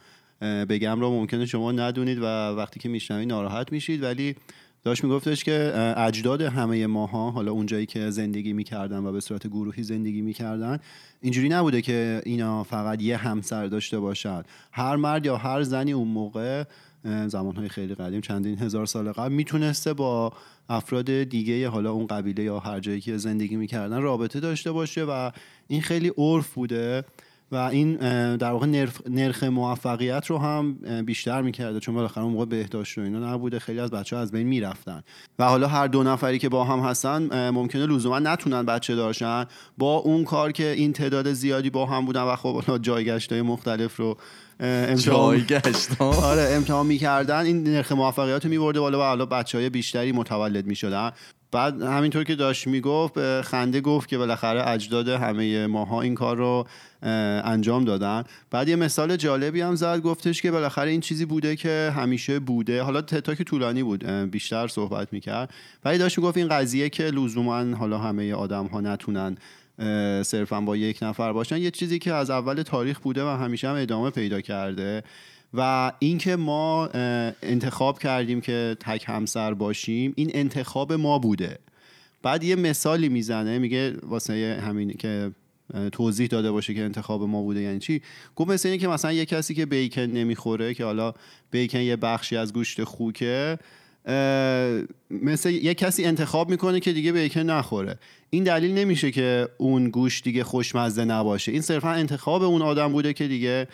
بگم 0.41 0.99
رو 0.99 1.09
ممکنه 1.09 1.45
شما 1.45 1.71
ندونید 1.71 2.17
و 2.21 2.25
وقتی 2.55 2.79
که 2.79 2.89
میشنوید 2.89 3.27
ناراحت 3.27 3.71
میشید. 3.71 4.03
ولی 4.03 4.35
داشت 4.83 5.03
میگفتش 5.03 5.43
که 5.43 5.73
اجداد 5.97 6.41
همه 6.41 6.87
ماها 6.87 7.31
حالا 7.31 7.51
اونجایی 7.51 7.85
که 7.85 8.09
زندگی 8.09 8.53
می‌کردن 8.53 9.05
و 9.05 9.11
به 9.11 9.19
صورت 9.19 9.47
گروهی 9.47 9.83
زندگی 9.83 10.21
می‌کردن 10.21 10.79
اینجوری 11.21 11.49
نبوده 11.49 11.81
که 11.81 12.21
اینا 12.25 12.63
فقط 12.63 13.01
یه 13.01 13.17
همسر 13.17 13.67
داشته 13.67 13.99
باشن. 13.99 14.43
هر 14.71 14.95
مرد 14.95 15.25
یا 15.25 15.37
هر 15.37 15.63
زنی 15.63 15.91
اون 15.91 16.07
موقع 16.07 16.63
زمانهای 17.27 17.69
خیلی 17.69 17.95
قدیم 17.95 18.21
چندین 18.21 18.59
هزار 18.59 18.85
سال 18.85 19.11
قبل 19.11 19.33
می‌تونسته 19.33 19.93
با 19.93 20.33
افراد 20.69 21.23
دیگه 21.23 21.69
حالا 21.69 21.91
اون 21.91 22.07
قبیله 22.07 22.43
یا 22.43 22.59
هر 22.59 22.79
جایی 22.79 23.01
که 23.01 23.17
زندگی 23.17 23.55
می‌کردن 23.55 24.01
رابطه 24.01 24.39
داشته 24.39 24.71
باشه 24.71 25.03
و 25.03 25.31
این 25.67 25.81
خیلی 25.81 26.11
عرف 26.17 26.53
بوده. 26.53 27.03
و 27.51 27.55
این 27.55 27.95
در 28.35 28.51
واقع 28.51 28.65
نرخ, 28.65 29.01
نرخ 29.09 29.43
موفقیت 29.43 30.25
رو 30.27 30.37
هم 30.37 30.73
بیشتر 31.05 31.41
می‌کرده. 31.41 31.79
چون 31.79 31.95
بالاخره 31.95 32.23
اون 32.23 32.33
موقع 32.33 32.45
بهداشت 32.45 32.97
و 32.97 33.01
اینا 33.01 33.33
نبوده. 33.33 33.59
خیلی 33.59 33.79
از 33.79 33.91
بچه 33.91 34.15
ها 34.15 34.21
از 34.21 34.31
بین 34.31 34.47
می‌رفتن. 34.47 35.03
و 35.39 35.45
حالا 35.45 35.67
هر 35.67 35.87
دو 35.87 36.03
نفری 36.03 36.39
که 36.39 36.49
با 36.49 36.63
هم 36.63 36.79
هستن 36.79 37.49
ممکنه 37.49 37.85
لزوما 37.85 38.19
نتونن 38.19 38.65
بچه 38.65 38.95
داشتن. 38.95 39.45
با 39.77 39.95
اون 39.95 40.23
کار 40.23 40.51
که 40.51 40.71
این 40.71 40.93
تعداد 40.93 41.33
زیادی 41.33 41.69
با 41.69 41.85
هم 41.85 42.05
بودن 42.05 42.23
و 42.23 42.35
خب 42.35 42.77
جایگشت 42.81 43.31
های 43.31 43.41
مختلف 43.41 43.97
رو 43.97 44.17
امتحان 44.59 45.45
آره 45.99 46.41
امتحان 46.41 46.85
می‌کردن 46.85 47.45
این 47.45 47.63
نرخ 47.63 47.91
موفقیت 47.91 48.45
رو 48.45 48.49
میبرده 48.49 48.79
بالا 48.79 48.99
و 48.99 49.01
حالا 49.01 49.25
بچه 49.25 49.57
های 49.57 49.69
بیشتری 49.69 50.11
متولد 50.11 50.65
می‌شدن. 50.65 51.11
بعد 51.51 51.81
همینطور 51.81 52.23
که 52.23 52.35
داشت 52.35 52.67
می‌گفت 52.67 53.41
خنده 53.41 53.81
گفت 53.81 54.09
که 54.09 54.17
بالاخره 54.17 54.67
اجداد 54.67 55.07
همه 55.07 55.67
ماها 55.67 56.01
این 56.01 56.15
کار 56.15 56.37
رو 56.37 56.67
انجام 57.43 57.85
دادن. 57.85 58.23
بعد 58.51 58.67
یه 58.69 58.75
مثال 58.75 59.15
جالبی 59.15 59.61
هم 59.61 59.75
زد 59.75 59.99
گفتش 59.99 60.41
که 60.41 60.51
بالاخره 60.51 60.91
این 60.91 61.01
چیزی 61.01 61.25
بوده 61.25 61.55
که 61.55 61.93
همیشه 61.95 62.39
بوده. 62.39 62.81
حالا 62.81 63.01
تتاک 63.01 63.41
طولانی 63.41 63.83
بود 63.83 64.05
بیشتر 64.05 64.67
صحبت 64.67 65.13
می‌کرد. 65.13 65.53
ولی 65.85 65.97
داشت 65.97 66.17
می‌گفت 66.17 66.37
این 66.37 66.47
قضیه 66.47 66.89
که 66.89 67.03
لزوما 67.03 67.75
حالا 67.75 67.97
همه 67.97 68.33
آدم 68.33 68.65
ها 68.65 68.81
نتونن 68.81 69.37
صرفا 70.23 70.61
با 70.61 70.77
یک 70.77 70.99
نفر 71.01 71.33
باشن 71.33 71.57
یه 71.57 71.71
چیزی 71.71 71.99
که 71.99 72.13
از 72.13 72.29
اول 72.29 72.61
تاریخ 72.61 72.99
بوده 72.99 73.23
و 73.23 73.27
همیشه 73.27 73.69
هم 73.69 73.75
ادامه 73.75 74.09
پیدا 74.09 74.41
کرده. 74.41 75.03
و 75.53 75.91
اینکه 75.99 76.35
ما 76.35 76.87
انتخاب 77.43 77.99
کردیم 77.99 78.41
که 78.41 78.77
تک 78.79 79.03
همسر 79.07 79.53
باشیم 79.53 80.13
این 80.15 80.31
انتخاب 80.33 80.93
ما 80.93 81.19
بوده. 81.19 81.59
بعد 82.23 82.43
یه 82.43 82.55
مثالی 82.55 83.09
می‌زنه 83.09 83.59
میگه 83.59 83.93
واسه 84.03 84.63
همین 84.65 84.93
که 84.93 85.31
توضیح 85.91 86.27
داده 86.27 86.51
باشه 86.51 86.73
که 86.73 86.81
انتخاب 86.81 87.23
ما 87.23 87.41
بوده 87.41 87.61
یعنی 87.61 87.79
چی. 87.79 88.01
گفت 88.35 88.49
مثل 88.51 88.69
اینه 88.69 88.81
که 88.81 88.87
مثلا 88.87 89.11
یه 89.11 89.25
کسی 89.25 89.53
که 89.53 89.65
بیکن 89.65 90.01
نمی‌خوره 90.01 90.73
که 90.73 90.85
حالا 90.85 91.13
بیکن 91.51 91.79
یه 91.79 91.95
بخشی 91.95 92.37
از 92.37 92.53
گوشت 92.53 92.83
خوکه 92.83 93.59
مثل 95.09 95.49
یه 95.49 95.73
کسی 95.73 96.05
انتخاب 96.05 96.49
می‌کنه 96.49 96.79
که 96.79 96.93
دیگه 96.93 97.11
بیکن 97.11 97.39
نخوره. 97.39 97.99
این 98.29 98.43
دلیل 98.43 98.73
نمیشه 98.73 99.11
که 99.11 99.47
اون 99.57 99.89
گوشت 99.89 100.23
دیگه 100.23 100.43
خوشمزه 100.43 101.05
نباشه. 101.05 101.51
این 101.51 101.61
صرفا 101.61 101.91
انتخاب 101.91 102.43
اون 102.43 102.61
آدم 102.61 102.91
بوده 102.91 103.13
که 103.13 103.27
دیگه 103.27 103.67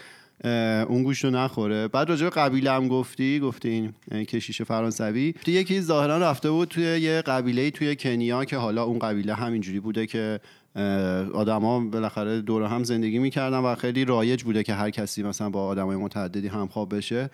اون 0.89 1.03
گوشت 1.03 1.25
رو 1.25 1.32
نخوره. 1.32 1.88
بعد 1.88 2.10
راجع 2.10 2.24
به 2.24 2.29
قبیله 2.29 2.72
هم 2.72 2.88
گفتی 2.88 3.39
گفتی 3.39 3.89
این 4.12 4.24
کشیش 4.25 4.62
فرانسوی. 4.62 5.34
یکی 5.48 5.82
ظاهرا 5.82 6.17
رفته 6.17 6.50
بود 6.50 6.67
توی 6.67 6.84
یه 6.84 7.22
قبیله 7.22 7.72
توی 7.72 7.96
کنیا 7.96 8.46
که 8.46 8.58
حالا 8.58 8.84
اون 8.84 9.00
قبیله 9.00 9.34
همینجوری 9.34 9.79
بوده 9.79 10.08
که 10.08 10.39
آدما 11.34 11.79
بالاخره 11.79 12.41
دور 12.41 12.63
هم 12.63 12.84
زندگی 12.84 13.20
می‌کردن 13.20 13.58
و 13.58 13.75
خیلی 13.75 14.06
رایج 14.06 14.44
بوده 14.44 14.63
که 14.63 14.74
هر 14.74 14.89
کسی 14.89 15.24
مثلا 15.24 15.50
با 15.50 15.65
آدمای 15.65 15.98
متعددی 15.98 16.48
همخواب 16.48 16.96
بشه. 16.96 17.29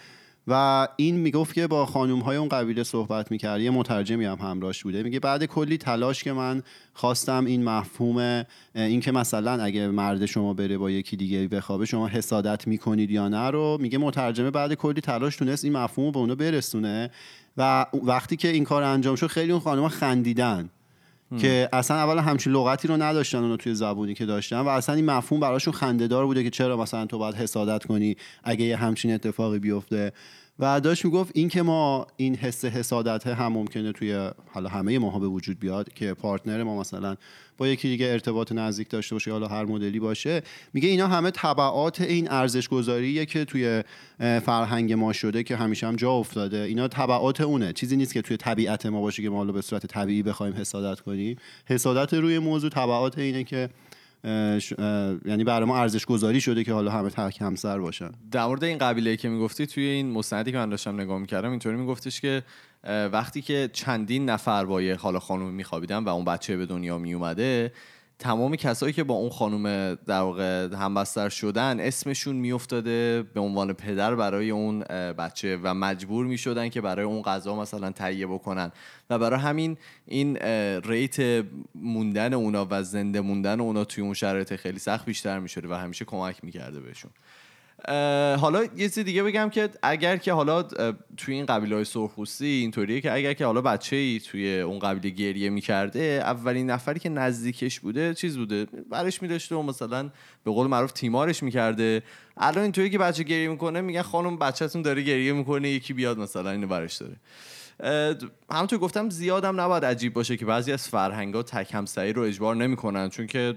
و 0.48 0.88
این 0.96 1.16
می‌گفت 1.16 1.54
که 1.54 1.68
با 1.68 1.86
خانوم 1.86 2.20
های 2.20 2.38
اون 2.38 2.50
قبیله 2.50 2.84
صحبت 2.84 3.32
می‌کرد. 3.32 3.62
یه 3.62 3.70
مترجمی 3.70 4.26
هم 4.26 4.38
همراهش 4.42 4.84
بوده. 4.84 5.04
میگه 5.04 5.20
بعد 5.20 5.46
کلی 5.46 5.78
تلاش 5.78 6.24
که 6.24 6.34
من 6.34 6.64
خواستم 6.94 7.46
این 7.46 7.64
مفهوم 7.64 8.46
این 8.76 9.00
که 9.00 9.12
مثلا 9.12 9.64
اگه 9.64 9.88
مرد 9.88 10.26
شما 10.26 10.54
بره 10.54 10.78
با 10.78 10.92
یکی 10.92 11.18
دیگه 11.18 11.48
بخوابه 11.48 11.86
شما 11.86 12.08
حسادت 12.08 12.68
می‌کنید 12.68 13.12
یا 13.12 13.28
نه 13.28 13.50
رو 13.50 13.78
میگه 13.82 13.98
مترجمه 13.98 14.52
بعد 14.52 14.74
کلی 14.74 15.02
تلاش 15.02 15.36
تونست 15.36 15.64
این 15.64 15.74
مفهوم 15.74 16.06
رو 16.06 16.12
به 16.12 16.20
اونو 16.20 16.36
برسونه. 16.36 17.12
و 17.58 17.86
وقتی 18.04 18.36
که 18.36 18.48
این 18.48 18.64
کار 18.64 18.84
انجام 18.84 19.16
شد 19.16 19.28
خیلی 19.28 19.52
اون 19.52 19.62
خانم 19.62 19.88
خندیدن. 19.88 20.70
که 21.38 21.70
اصلا 21.74 21.98
اول 21.98 22.18
همچین 22.18 22.54
لغتی 22.54 22.88
رو 22.88 22.98
نداشتن 22.98 23.38
اونو 23.38 23.58
توی 23.58 23.76
زبونی 23.76 24.14
که 24.14 24.26
داشتن 24.26 24.60
و 24.60 24.68
اصلا 24.68 24.96
این 24.96 25.06
مفهوم 25.06 25.40
براشون 25.40 25.74
خندهدار 25.74 26.26
بوده 26.26 26.44
که 26.44 26.50
چرا 26.50 26.78
مثلا 26.78 27.06
تو 27.06 27.18
باید 27.18 27.36
حسادت 27.36 27.86
کنی 27.86 28.16
اگه 28.44 28.66
یه 28.66 28.76
همچین 28.78 29.14
اتفاقی 29.14 29.60
بیفته. 29.60 30.12
و 30.60 30.80
داشت 30.80 31.06
می‌گفت 31.06 31.32
این 31.36 31.50
که 31.50 31.62
ما 31.62 32.08
این 32.18 32.36
حس 32.36 32.66
حسادت 32.66 33.28
هم 33.28 33.54
ممکنه 33.54 33.92
توی 33.92 34.30
حالا 34.52 34.70
همه 34.70 35.00
ماها 35.00 35.20
به 35.20 35.28
وجود 35.28 35.60
بیاد 35.60 35.94
که 35.94 36.14
پارتنر 36.14 36.64
ما 36.64 36.80
مثلا 36.80 37.16
با 37.58 37.68
یکی 37.68 37.88
دیگه 37.88 38.06
ارتباط 38.06 38.52
نزدیک 38.52 38.90
داشته 38.90 39.16
باشه 39.16 39.32
حالا 39.32 39.48
هر 39.48 39.66
مدلی 39.66 40.00
باشه 40.00 40.42
میگه 40.74 40.90
اینا 40.90 41.08
همه 41.08 41.32
طبعات 41.32 42.02
این 42.02 42.32
ارزش 42.32 42.68
گذاریه 42.68 43.26
که 43.26 43.46
توی 43.46 43.84
فرهنگ 44.20 44.94
ما 44.94 45.14
شده 45.14 45.44
که 45.44 45.56
همیشه 45.56 45.88
هم 45.88 45.96
جا 45.96 46.12
افتاده. 46.12 46.58
اینا 46.58 46.88
طبعات 46.88 47.42
اونه. 47.42 47.74
چیزی 47.74 47.98
نیست 47.98 48.14
که 48.14 48.22
توی 48.22 48.38
طبیعت 48.38 48.86
ما 48.86 49.02
باشه 49.02 49.24
که 49.24 49.30
ما 49.30 49.38
حالا 49.38 49.52
به 49.52 49.62
صورت 49.62 49.86
طبیعی 49.86 50.24
بخوایم 50.24 50.54
حسادت 50.54 51.00
کنیم. 51.00 51.38
حسادت 51.66 52.14
روی 52.14 52.40
موضوع 52.40 52.70
طبعات 52.70 53.18
اینه 53.18 53.44
که 53.44 53.70
یعنی 55.26 55.44
برای 55.44 55.68
ما 55.68 55.78
ارزش 55.78 56.06
گذاری 56.06 56.42
شده 56.42 56.64
که 56.64 56.74
حالا 56.74 56.92
همه 56.92 57.10
تک 57.10 57.42
همسر 57.42 57.80
باشن. 57.80 58.12
در 58.32 58.46
مورد 58.46 58.64
این 58.64 58.78
قبیله 58.78 59.18
که 59.18 59.30
می‌گفتی 59.30 59.68
توی 59.68 59.84
این 59.84 60.12
مستندی 60.12 60.52
که 60.52 60.58
من 60.58 60.70
داشتم 60.70 61.02
نگاه 61.02 61.20
می‌کردم 61.20 61.50
اینطوری 61.50 61.78
میگفتش 61.78 62.22
که 62.22 62.44
وقتی 62.88 63.42
که 63.42 63.70
چندین 63.74 64.30
نفر 64.30 64.66
با 64.66 64.82
یه 64.82 64.96
حالا 64.96 65.20
خانم 65.20 65.46
میخوابیدن 65.46 66.04
و 66.04 66.10
اون 66.10 66.26
بچه 66.26 66.58
به 66.58 66.66
دنیا 66.66 66.98
میومده 66.98 67.72
تمام 68.24 68.56
کسایی 68.56 68.94
که 68.94 69.04
با 69.04 69.14
اون 69.14 69.30
خانم 69.30 69.96
در 69.96 70.22
واقع 70.22 70.76
همبستر 70.76 71.30
شدن 71.30 71.80
اسمشون 71.80 72.36
میافتاده 72.36 73.24
به 73.34 73.40
عنوان 73.40 73.74
پدر 73.74 74.16
برای 74.16 74.50
اون 74.50 74.80
بچه 75.14 75.60
و 75.64 75.74
مجبور 75.74 76.26
می‌شدن 76.26 76.70
که 76.70 76.82
برای 76.82 77.06
اون 77.06 77.22
غذا 77.22 77.56
مثلا 77.56 77.92
تهیه 77.92 78.28
بکنن. 78.28 78.72
و 79.10 79.20
برای 79.20 79.40
همین 79.40 79.78
این 80.06 80.38
ریت 80.86 81.46
موندن 81.76 82.34
اونا 82.34 82.68
و 82.70 82.84
زنده 82.84 83.22
موندن 83.22 83.62
اونا 83.62 83.86
توی 83.86 84.04
اون 84.04 84.14
شرایط 84.14 84.56
خیلی 84.56 84.80
سخت 84.80 85.06
بیشتر 85.06 85.40
می‌شده 85.40 85.68
و 85.68 85.74
همیشه 85.74 86.06
کمک 86.06 86.44
می‌کرده 86.44 86.80
بهشون. 86.80 87.12
حالا 88.40 88.64
یه 88.64 88.70
چیز 88.78 89.00
دیگه 89.00 89.24
بگم 89.24 89.50
که 89.50 89.70
اگر 89.84 90.18
که 90.18 90.34
حالا 90.34 90.64
توی 91.18 91.36
این 91.36 91.46
قبیله 91.46 91.76
های 91.76 91.86
سرخوستی 91.86 92.46
اینطوریه 92.46 93.02
که 93.02 93.14
اگر 93.14 93.34
که 93.34 93.46
حالا 93.46 93.62
بچه 93.62 93.96
ای 93.96 94.20
توی 94.20 94.60
اون 94.60 94.80
قبیله 94.80 95.16
گریه 95.16 95.50
می‌کرده 95.50 96.00
اولین 96.00 96.70
نفری 96.70 97.00
که 97.00 97.10
نزدیکش 97.10 97.80
بوده 97.80 98.14
چیز 98.14 98.38
بوده؟ 98.38 98.66
برش 98.90 99.22
میداشته 99.22 99.56
و 99.56 99.62
مثلا 99.62 100.10
به 100.44 100.52
قول 100.52 100.68
معروف 100.68 100.92
تیمارش 100.92 101.44
می‌کرده. 101.44 102.04
الان 102.38 102.64
اینطوری 102.64 102.90
که 102.90 102.98
بچه 102.98 103.24
گریه 103.24 103.48
می‌کنه 103.48 103.82
میگن 103.82 104.02
خانم 104.02 104.38
بچهتون 104.38 104.82
داره 104.82 105.02
گریه 105.02 105.34
می‌کنه 105.34 105.70
یکی 105.70 105.94
بیاد 105.94 106.18
مثلا 106.18 106.52
اینو 106.52 106.68
برش 106.68 107.02
داره. 107.02 107.16
همونطور 108.52 108.80
گفتم 108.80 109.10
زیادم 109.10 109.62
نباید 109.62 109.86
عجیب 109.86 110.14
باشه 110.14 110.38
که 110.38 110.46
بعضی 110.46 110.72
از 110.72 110.88
فرهنگ 110.88 111.34
ها 111.34 111.44
تک 111.44 111.74
همسری 111.74 112.14
رو 112.14 112.22
اجبار 112.22 112.56
نمی‌کنن 112.56 113.10
چون 113.10 113.28
که 113.28 113.56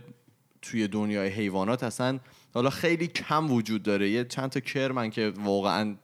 توی 0.63 0.89
دنیای 0.89 1.29
حیوانات 1.29 1.83
اصلا 1.85 2.19
حالا 2.57 2.71
خیلی 2.71 3.07
کم 3.07 3.51
وجود 3.51 3.83
داره. 3.83 4.11
یه 4.11 4.25
چند 4.25 4.51
تا 4.51 4.61
کرمن 4.61 5.11
که 5.11 5.33
واقعا 5.45 5.95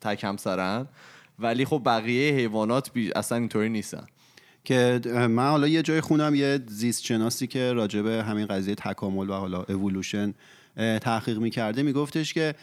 تک 0.00 0.24
همسرن. 0.24 0.86
ولی 1.38 1.64
خب 1.64 1.82
بقیه 1.84 2.34
حیوانات 2.34 2.90
اصلا 3.16 3.38
اینطوری 3.38 3.68
نیستن. 3.68 4.06
که 4.64 5.00
من 5.30 5.50
حالا 5.50 5.68
یه 5.68 5.82
جای 5.82 6.00
خونم 6.00 6.34
یه 6.34 6.60
زیست 6.68 7.04
شناسی 7.04 7.46
که 7.46 7.72
راجبه 7.72 8.22
همین 8.22 8.46
قضیه 8.46 8.74
تکامل 8.74 9.30
و 9.30 9.32
حالا 9.32 9.62
اولوشن 9.62 10.34
تحقیق 10.76 11.38
می‌کرده 11.38 11.82
میگفتش 11.82 12.34
که 12.34 12.54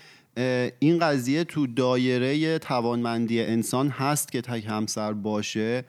این 0.79 0.99
قضیه 0.99 1.43
تو 1.43 1.67
دایره 1.67 2.59
توانمندی 2.59 3.41
انسان 3.41 3.89
هست 3.89 4.31
که 4.31 4.41
تک 4.41 4.65
همسر 4.65 5.13
باشه. 5.13 5.85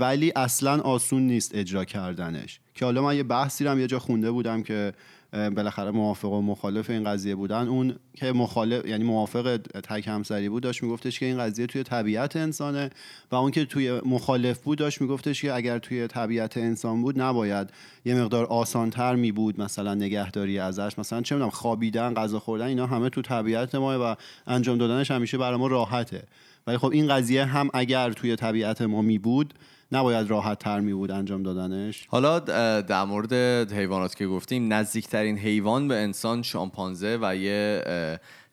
ولی 0.00 0.32
اصلا 0.36 0.80
آسون 0.80 1.22
نیست 1.22 1.54
اجرا 1.54 1.84
کردنش. 1.84 2.60
که 2.74 2.84
حالا 2.84 3.02
من 3.02 3.16
یه 3.16 3.22
بحثی 3.22 3.64
رو 3.64 3.80
یه 3.80 3.86
جا 3.86 3.98
خونده 3.98 4.30
بودم 4.30 4.62
که 4.62 4.92
بالاخره 5.32 5.90
موافق 5.90 6.32
و 6.32 6.42
مخالف 6.42 6.90
این 6.90 7.04
قضیه 7.04 7.34
بودن. 7.34 7.68
اون 7.68 7.96
که 8.14 8.32
مخالف 8.32 8.86
یعنی 8.86 9.04
موافق 9.04 9.56
تک 9.56 10.08
همسری 10.08 10.48
بود 10.48 10.62
داشت 10.62 10.82
میگفتش 10.82 11.20
که 11.20 11.26
این 11.26 11.38
قضیه 11.38 11.66
توی 11.66 11.82
طبیعت 11.82 12.36
انسانه. 12.36 12.90
و 13.30 13.34
اون 13.34 13.50
که 13.50 13.64
توی 13.64 14.00
مخالف 14.06 14.58
بود 14.58 14.78
داشت 14.78 15.00
میگفتش 15.00 15.42
که 15.42 15.54
اگر 15.54 15.78
توی 15.78 16.06
طبیعت 16.06 16.56
انسان 16.56 17.02
بود 17.02 17.20
نباید 17.20 17.70
یه 18.04 18.14
مقدار 18.14 18.44
آسانتر 18.44 19.14
می 19.14 19.32
بود 19.32 19.60
مثلا 19.60 19.94
نگهداری 19.94 20.58
ازش. 20.58 20.98
مثلا 20.98 21.22
چه 21.22 21.34
می‌دونم 21.34 21.50
خوابیدن 21.50 22.14
غذا 22.14 22.40
خوردن 22.40 22.66
اینا 22.66 22.86
همه 22.86 23.08
تو 23.08 23.22
طبیعت 23.22 23.74
ما 23.74 24.12
و 24.12 24.16
انجام 24.46 24.78
دادنش 24.78 25.10
همیشه 25.10 25.38
برای 25.38 25.58
ما 25.58 25.66
راحته. 25.66 26.22
ولی 26.66 26.78
خب 26.78 26.88
این 26.88 27.08
قضیه 27.08 27.44
هم 27.44 27.70
اگر 27.74 28.12
توی 28.12 28.36
طبیعت 28.36 28.82
ما 28.82 29.02
می 29.02 29.18
بود 29.18 29.54
نباید 29.92 30.30
راحت 30.30 30.58
تر 30.58 30.80
می 30.80 30.94
بود 30.94 31.10
انجام 31.10 31.42
دادنش. 31.42 32.06
حالا 32.08 32.38
در 32.80 33.04
مورد 33.04 33.32
حیوانات 33.72 34.14
که 34.14 34.26
گفتیم 34.26 34.72
نزدیکترین 34.72 35.38
حیوان 35.38 35.88
به 35.88 35.94
انسان 35.94 36.42
شامپانزه 36.42 37.18
و 37.22 37.36
یه 37.36 37.82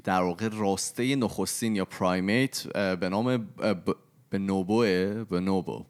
در 0.04 0.22
واقع 0.22 0.50
راسته 0.52 1.16
نخستین 1.16 1.76
یا 1.76 1.86
پرایمیت 1.86 2.68
به 2.74 3.10
نام 3.10 3.48
به 4.30 4.38
نوبوه 4.38 5.24
به 5.24 5.40
نوبو. 5.40 5.86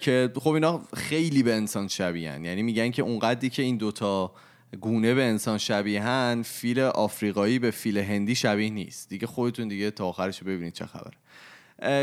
که 0.00 0.32
خب 0.40 0.50
اینا 0.50 0.82
خیلی 0.94 1.42
به 1.42 1.54
انسان 1.54 1.88
شبیهن 1.88 2.44
یعنی 2.44 2.62
میگن 2.62 2.90
که 2.90 3.02
اونقدری 3.02 3.50
که 3.50 3.62
این 3.62 3.76
دوتا 3.76 4.32
گونه 4.80 5.14
به 5.14 5.22
انسان 5.22 5.58
شبیهن 5.58 6.42
فیل 6.44 6.80
آفریقایی 6.80 7.58
به 7.58 7.70
فیل 7.70 7.98
هندی 7.98 8.34
شبیه 8.34 8.70
نیست. 8.70 9.08
دیگه 9.08 9.26
خودتون 9.26 9.68
دیگه 9.68 9.90
تا 9.90 10.06
آخرش 10.06 10.42
ببینید 10.42 10.72
چه 10.72 10.86
خبره. 10.86 11.16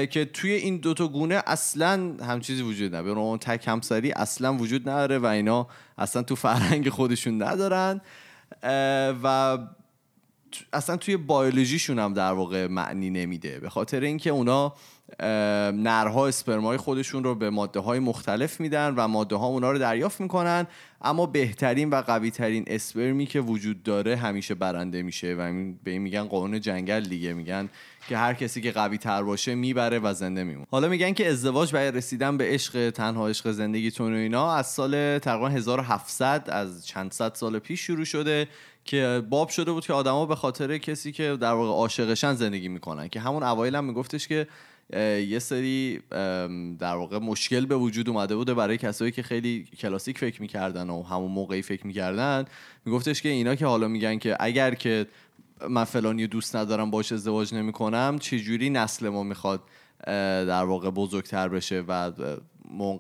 که 0.09 0.25
توی 0.33 0.51
این 0.51 0.77
دوتا 0.77 1.07
گونه 1.07 1.43
اصلا 1.47 2.13
هم 2.27 2.39
چیزی 2.39 2.61
وجود 2.61 2.95
نداره. 2.95 3.17
اون 3.19 3.37
تک 3.37 3.67
همسری 3.67 4.11
اصلا 4.11 4.53
وجود 4.53 4.89
نداره 4.89 5.17
و 5.17 5.25
اینا 5.25 5.67
اصلا 5.97 6.23
تو 6.23 6.35
فرهنگ 6.35 6.89
خودشون 6.89 7.43
ندارن. 7.43 8.01
و 9.23 9.57
اصلا 10.73 10.97
توی 10.97 11.17
بیولوژیشون 11.17 11.99
هم 11.99 12.13
در 12.13 12.31
واقع 12.31 12.67
معنی 12.67 13.09
نمیده. 13.09 13.59
به 13.59 13.69
خاطر 13.69 13.99
اینکه 13.99 14.29
اونا 14.29 14.73
نرها 15.71 16.27
اسپرمای 16.27 16.77
خودشون 16.77 17.23
رو 17.23 17.35
به 17.35 17.49
ماده 17.49 17.79
های 17.79 17.99
مختلف 17.99 18.59
میدن 18.59 18.93
و 18.95 19.07
ماده 19.07 19.35
ها 19.35 19.47
اونا 19.47 19.71
رو 19.71 19.79
دریافت 19.79 20.21
می‌کنن. 20.21 20.67
اما 21.01 21.25
بهترین 21.25 21.89
و 21.89 22.01
قوی 22.01 22.31
ترین 22.31 22.63
اسپرمی 22.67 23.25
که 23.25 23.39
وجود 23.39 23.83
داره 23.83 24.15
همیشه 24.15 24.55
برنده 24.55 25.01
میشه 25.01 25.33
و 25.33 25.73
به 25.83 25.91
این 25.91 26.01
میگن 26.01 26.23
قانون 26.23 26.59
جنگل 26.59 27.03
دیگه. 27.03 27.33
میگن 27.33 27.69
که 28.09 28.17
هر 28.17 28.33
کسی 28.33 28.61
که 28.61 28.71
قوی 28.71 28.97
تر 28.97 29.23
باشه 29.23 29.55
می‌بره 29.55 29.99
و 29.99 30.13
زنده 30.13 30.43
میمونه. 30.43 30.67
حالا 30.71 30.87
میگن 30.87 31.13
که 31.13 31.29
ازدواج 31.29 31.71
برای 31.71 31.91
رسیدن 31.91 32.37
به 32.37 32.43
عشق 32.53 32.89
تنها 32.89 33.27
عشق 33.27 33.51
زندگیتون 33.51 34.13
و 34.13 34.17
اینا 34.17 34.53
از 34.53 34.67
سال 34.67 35.19
تقریبا 35.19 35.49
1700 35.49 36.49
از 36.49 36.87
چند 36.87 37.11
صد 37.11 37.35
سال 37.35 37.59
پیش 37.59 37.81
شروع 37.81 38.05
شده 38.05 38.47
که 38.85 39.23
باب 39.29 39.49
شده 39.49 39.71
بود 39.71 39.85
که 39.85 39.93
آدما 39.93 40.25
به 40.25 40.35
خاطر 40.35 40.77
کسی 40.77 41.11
که 41.11 41.37
در 41.41 41.53
واقع 41.53 41.69
عاشقشن 41.69 42.33
زندگی 42.33 42.67
می‌کنن. 42.67 43.07
که 43.07 43.19
همون 43.19 43.43
اوایل 43.43 43.75
هم 43.75 43.85
میگفتش 43.85 44.27
که 44.27 44.47
یه 45.27 45.39
سری 45.39 45.99
در 46.79 46.95
واقع 46.95 47.17
مشکل 47.17 47.65
به 47.65 47.75
وجود 47.75 48.09
اومده 48.09 48.35
بوده 48.35 48.53
برای 48.53 48.77
کسایی 48.77 49.11
که 49.11 49.23
خیلی 49.23 49.67
کلاسیک 49.79 50.17
فکر 50.17 50.41
می‌کردن 50.41 50.89
و 50.89 51.03
همون 51.03 51.31
موقعی 51.31 51.61
فکر 51.61 51.87
می‌کردن. 51.87 52.45
میگفتش 52.85 53.21
که 53.21 53.29
اینا 53.29 53.55
که 53.55 53.65
حالا 53.65 53.87
میگن 53.87 54.17
که 54.17 54.37
اگر 54.39 54.73
که 54.73 55.05
من 55.69 55.83
فلانی 55.83 56.27
دوست 56.27 56.55
ندارم 56.55 56.91
باش 56.91 57.11
ازدواج 57.11 57.53
نمی‌کنم 57.53 58.17
چجوری 58.19 58.69
نسل 58.69 59.09
ما 59.09 59.23
می‌خواد 59.23 59.61
در 60.47 60.63
واقع 60.63 60.89
بزرگتر 60.89 61.47
بشه 61.49 61.83
و 61.87 62.11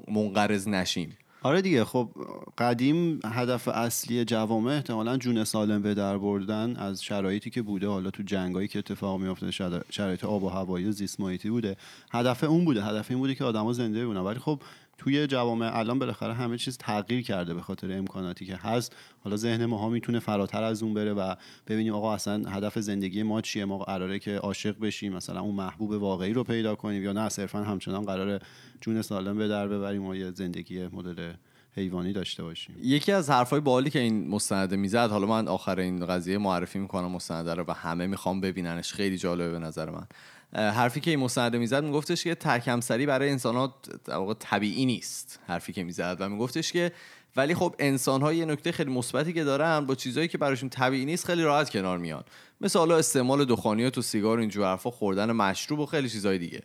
منقرض 0.07 0.67
نشیم؟ 0.67 1.17
آره 1.43 1.61
دیگه 1.61 1.85
خب 1.85 2.09
قدیم 2.57 3.19
هدف 3.25 3.67
اصلی 3.67 4.25
جوامع 4.25 4.71
احتمالا 4.71 5.17
جون 5.17 5.43
سالم 5.43 5.81
به 5.81 5.93
در 5.93 6.17
بردن 6.17 6.75
از 6.75 7.03
شرایطی 7.03 7.49
که 7.49 7.61
بوده. 7.61 7.87
حالا 7.87 8.09
تو 8.09 8.23
جنگایی 8.23 8.67
که 8.67 8.79
اتفاق 8.79 9.19
میافته 9.19 9.51
شرایط 9.89 10.23
آب 10.23 10.43
و 10.43 10.49
هوایی 10.49 10.85
و 10.85 10.91
زیست 10.91 11.17
بوده. 11.43 11.77
هدف 12.11 12.43
اون 12.43 12.65
بوده 12.65 12.83
هدف 12.83 13.11
این 13.11 13.19
بوده 13.19 13.35
که 13.35 13.43
آدما 13.43 13.73
زنده 13.73 14.03
بمونن. 14.03 14.19
ولی 14.19 14.39
خب 14.39 14.61
توی 14.99 15.27
جوامع 15.27 15.77
الان 15.77 15.99
بالاخره 15.99 16.33
همه 16.33 16.57
چیز 16.57 16.77
تغییر 16.77 17.21
کرده 17.21 17.53
به 17.53 17.61
خاطر 17.61 17.91
امکاناتی 17.91 18.45
که 18.45 18.55
هست. 18.55 18.95
حالا 19.23 19.37
ذهن 19.37 19.65
ماها 19.65 19.89
می‌تونه 19.89 20.19
فراتر 20.19 20.63
از 20.63 20.83
اون 20.83 20.93
بره 20.93 21.13
و 21.13 21.35
ببینیم 21.67 21.93
آقا 21.93 22.13
اصلا 22.13 22.49
هدف 22.49 22.79
زندگی 22.79 23.23
ما 23.23 23.41
چیه؟ 23.41 23.65
ما 23.65 23.77
قراره 23.77 24.19
که 24.19 24.37
عاشق 24.37 24.79
بشیم 24.79 25.13
مثلا 25.13 25.41
اون 25.41 25.55
محبوب 25.55 25.91
واقعی 25.91 26.33
رو 26.33 26.43
پیدا 26.43 26.75
کنیم 26.75 27.03
یا 27.03 27.13
نه؟ 27.13 27.29
صرفا 27.29 27.63
همچنان 27.63 28.05
قراره 28.05 28.39
جون 28.81 29.01
سالم 29.01 29.37
به 29.37 29.47
در 29.47 29.67
ببریم 29.67 30.05
و 30.05 30.15
یه 30.15 30.31
زندگی 30.31 30.87
مدل 30.87 31.33
حیوانی 31.75 32.13
داشته 32.13 32.43
باشیم. 32.43 32.75
یکی 32.81 33.11
از 33.11 33.29
حرفای 33.29 33.59
بالی 33.59 33.89
که 33.89 33.99
این 33.99 34.27
مستنده 34.27 34.75
می‌زد 34.75 35.09
حالا 35.09 35.27
من 35.27 35.47
آخر 35.47 35.79
این 35.79 36.05
قضیه 36.05 36.37
معرفی 36.37 36.79
می‌کنم 36.79 37.11
مستنده 37.11 37.53
رو 37.53 37.63
و 37.67 37.71
همه 37.71 38.07
می‌خوام 38.07 38.41
ببیننش. 38.41 38.93
خیلی 38.93 39.17
جالبه 39.17 39.51
به 39.51 39.59
نظر 39.59 39.89
من. 39.89 40.07
حرفی 40.53 40.99
که 40.99 41.11
این 41.11 41.19
مستنده 41.19 41.57
می‌زد 41.57 41.83
میگفتش 41.83 42.23
که 42.23 42.35
ترکمسری 42.35 43.05
برای 43.05 43.29
انسان 43.29 43.55
ها 43.55 44.33
طبیعی 44.39 44.85
نیست 44.85 45.39
حرفی 45.47 45.73
که 45.73 45.83
می‌زد 45.83 46.17
و 46.19 46.29
میگفتش 46.29 46.71
که 46.71 46.91
ولی 47.35 47.55
خب 47.55 47.75
انسان 47.79 48.21
ها 48.21 48.33
یه 48.33 48.45
نکته 48.45 48.71
خیلی 48.71 48.91
مثبتی 48.91 49.33
که 49.33 49.43
دارن 49.43 49.85
با 49.85 49.95
چیزهایی 49.95 50.27
که 50.27 50.37
براشون 50.37 50.69
طبیعی 50.69 51.05
نیست 51.05 51.25
خیلی 51.25 51.43
راحت 51.43 51.69
کنار 51.69 51.97
میان. 51.97 52.23
مثل 52.61 52.79
حالا 52.79 52.97
استعمال 52.97 53.45
دخانیات 53.45 53.97
و 53.97 54.01
سیگار 54.01 54.37
و 54.37 54.39
اینجور 54.39 54.65
حرفا 54.65 54.91
خوردن 54.91 55.31
مشروب 55.31 55.79
و 55.79 55.85
خیلی 55.85 56.09
چیزهای 56.09 56.37
دیگه. 56.37 56.61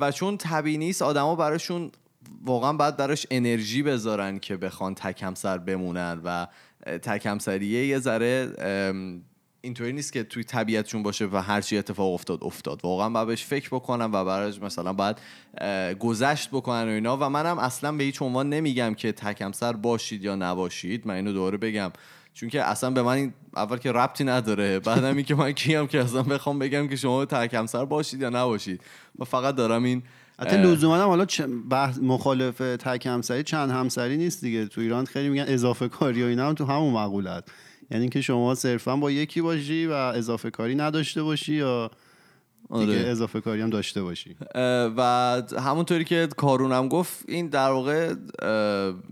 و 0.00 0.12
چون 0.12 0.36
طبیعی 0.36 0.78
نیست 0.78 1.02
آدما 1.02 1.36
براشون 1.36 1.90
واقعا 2.44 2.72
باید 2.72 2.96
براش 2.96 3.26
انرژی 3.30 3.82
بذارن 3.82 4.38
که 4.38 4.56
بخوان 4.56 4.94
تکمسر 4.94 5.58
بمونن 5.58 6.20
و 6.24 6.46
تکمسریه 6.86 7.86
یه 7.86 7.98
ذره 7.98 8.52
اینطوری 9.64 9.92
نیست 9.92 10.12
که 10.12 10.22
توی 10.22 10.44
طبیعتشون 10.44 11.02
باشه 11.02 11.28
و 11.32 11.36
هر 11.36 11.60
چی 11.60 11.78
اتفاق 11.78 12.14
افتاد 12.14 12.44
افتاد. 12.44 12.80
واقعا 12.82 13.10
باید 13.10 13.26
بهش 13.26 13.44
فکر 13.44 13.68
بکنم 13.68 14.10
و 14.12 14.24
براش 14.24 14.62
مثلا 14.62 14.92
باید 14.92 15.16
گذشت 15.98 16.48
بکنن 16.48 16.88
و 16.88 16.90
اینا. 16.92 17.16
و 17.16 17.28
منم 17.28 17.58
اصلا 17.58 17.92
به 17.92 18.04
هیچ 18.04 18.22
عنوان 18.22 18.48
نمیگم 18.48 18.94
که 18.94 19.12
تکمسر 19.12 19.72
باشید 19.72 20.24
یا 20.24 20.36
نباشید. 20.36 21.06
من 21.06 21.14
اینو 21.14 21.32
دوباره 21.32 21.58
بگم. 21.58 21.92
چون 22.34 22.48
که 22.48 22.62
اصلا 22.62 22.90
به 22.90 23.02
من 23.02 23.32
اول 23.56 23.76
که 23.76 23.92
ربطی 23.92 24.24
نداره 24.24 24.80
بعدم 24.80 25.16
این 25.16 25.24
که 25.24 25.34
من 25.34 25.52
کیم 25.52 25.86
که 25.86 26.00
اصلا 26.00 26.22
بخوام 26.22 26.58
بگم 26.58 26.88
که 26.88 26.96
شما 26.96 27.24
تکمسر 27.24 27.84
باشید 27.84 28.20
یا 28.20 28.30
نباشید. 28.30 28.80
و 29.18 29.24
فقط 29.24 29.54
دارم 29.54 29.84
این 29.84 30.02
حتی 30.38 30.56
لزوما 30.56 30.96
هم 30.96 31.08
حالا 31.08 31.26
بحث 31.70 31.98
مخالف 31.98 32.58
تک 32.58 33.06
همسری 33.06 33.42
چند 33.42 33.70
همسری 33.70 34.16
نیست 34.16 34.40
دیگه. 34.40 34.66
تو 34.66 34.80
ایران 34.80 35.04
خیلی 35.04 35.28
میگن 35.28 35.44
اضافه 35.48 35.88
کاری 35.88 36.22
و 36.22 36.26
اینا 36.26 36.48
هم 36.48 36.54
تو 36.54 36.64
همون 36.64 36.94
مقولت 36.94 37.44
یعنی 37.90 38.02
اینکه 38.02 38.20
شما 38.20 38.54
صرفا 38.54 38.96
با 38.96 39.10
یکی 39.10 39.40
باشی 39.40 39.86
و 39.86 39.92
اضافه 39.92 40.50
کاری 40.50 40.74
نداشته 40.74 41.22
باشی 41.22 41.54
یا 41.54 41.90
دیگه 42.72 43.00
آره. 43.00 43.10
اضافه 43.10 43.40
کاری 43.40 43.60
هم 43.60 43.70
داشته 43.70 44.02
باشی 44.02 44.36
و 44.96 45.42
همونطوری 45.58 46.04
که 46.04 46.28
کارون 46.36 46.72
هم 46.72 46.88
گفت 46.88 47.24
این 47.28 47.46
در 47.46 47.70
واقع 47.70 48.14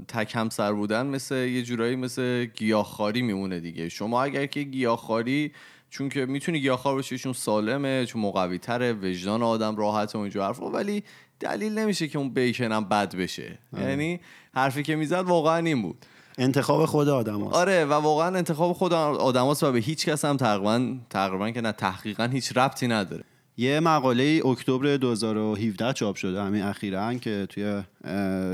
تک 0.08 0.32
همسر 0.34 0.72
بودن 0.72 1.06
مثل 1.06 1.34
یه 1.34 1.62
جورایی 1.62 1.96
مثل 1.96 2.44
گیاهخواری 2.44 3.22
میمونه 3.22 3.60
دیگه 3.60 3.88
شما 3.88 4.22
اگر 4.22 4.46
که 4.46 4.62
گیاهخواری 4.62 5.52
چون 5.90 6.08
که 6.08 6.26
می‌تونی 6.26 6.60
گیاهخوار 6.60 6.94
باشی 6.94 7.18
چون 7.18 7.32
سالمه 7.32 8.06
چون 8.06 8.22
مقوی 8.22 8.58
تره 8.58 8.92
وجدان 8.92 9.42
آدم 9.42 9.76
راحت 9.76 10.14
و 10.14 10.18
اینجور 10.18 10.46
حرفا 10.46 10.70
ولی 10.70 11.02
دلیل 11.40 11.78
نمیشه 11.78 12.08
که 12.08 12.18
اون 12.18 12.34
بیکن 12.34 12.72
هم 12.72 12.84
بد 12.84 13.16
بشه 13.16 13.58
آره. 13.72 13.88
یعنی 13.88 14.20
حرفی 14.54 14.82
که 14.82 14.96
می‌زد 14.96 15.24
واقعا 15.24 15.56
این 15.56 15.82
بود 15.82 16.06
انتخاب 16.38 16.86
خود 16.86 17.08
آدم 17.08 17.44
هست. 17.44 17.54
آره 17.54 17.84
و 17.84 17.92
واقعا 17.92 18.36
انتخاب 18.36 18.72
خود 18.72 18.92
آدم 18.92 19.50
هست 19.50 19.62
و 19.62 19.72
به 19.72 19.78
هیچ 19.78 20.06
کس 20.06 20.24
هم 20.24 20.36
تقریبا 20.36 20.96
تقریبا 21.10 21.50
که 21.50 21.60
نه 21.60 21.72
تحقیقا 21.72 22.24
هیچ 22.24 22.56
ربطی 22.56 22.88
نداره. 22.88 23.24
یه 23.56 23.80
مقاله 23.80 24.40
اکتبر 24.44 24.96
2017 24.96 25.92
چاپ 25.92 26.16
شده 26.16 26.42
همین 26.42 26.62
اخیرا 26.62 27.14
که 27.14 27.46
توی 27.48 27.82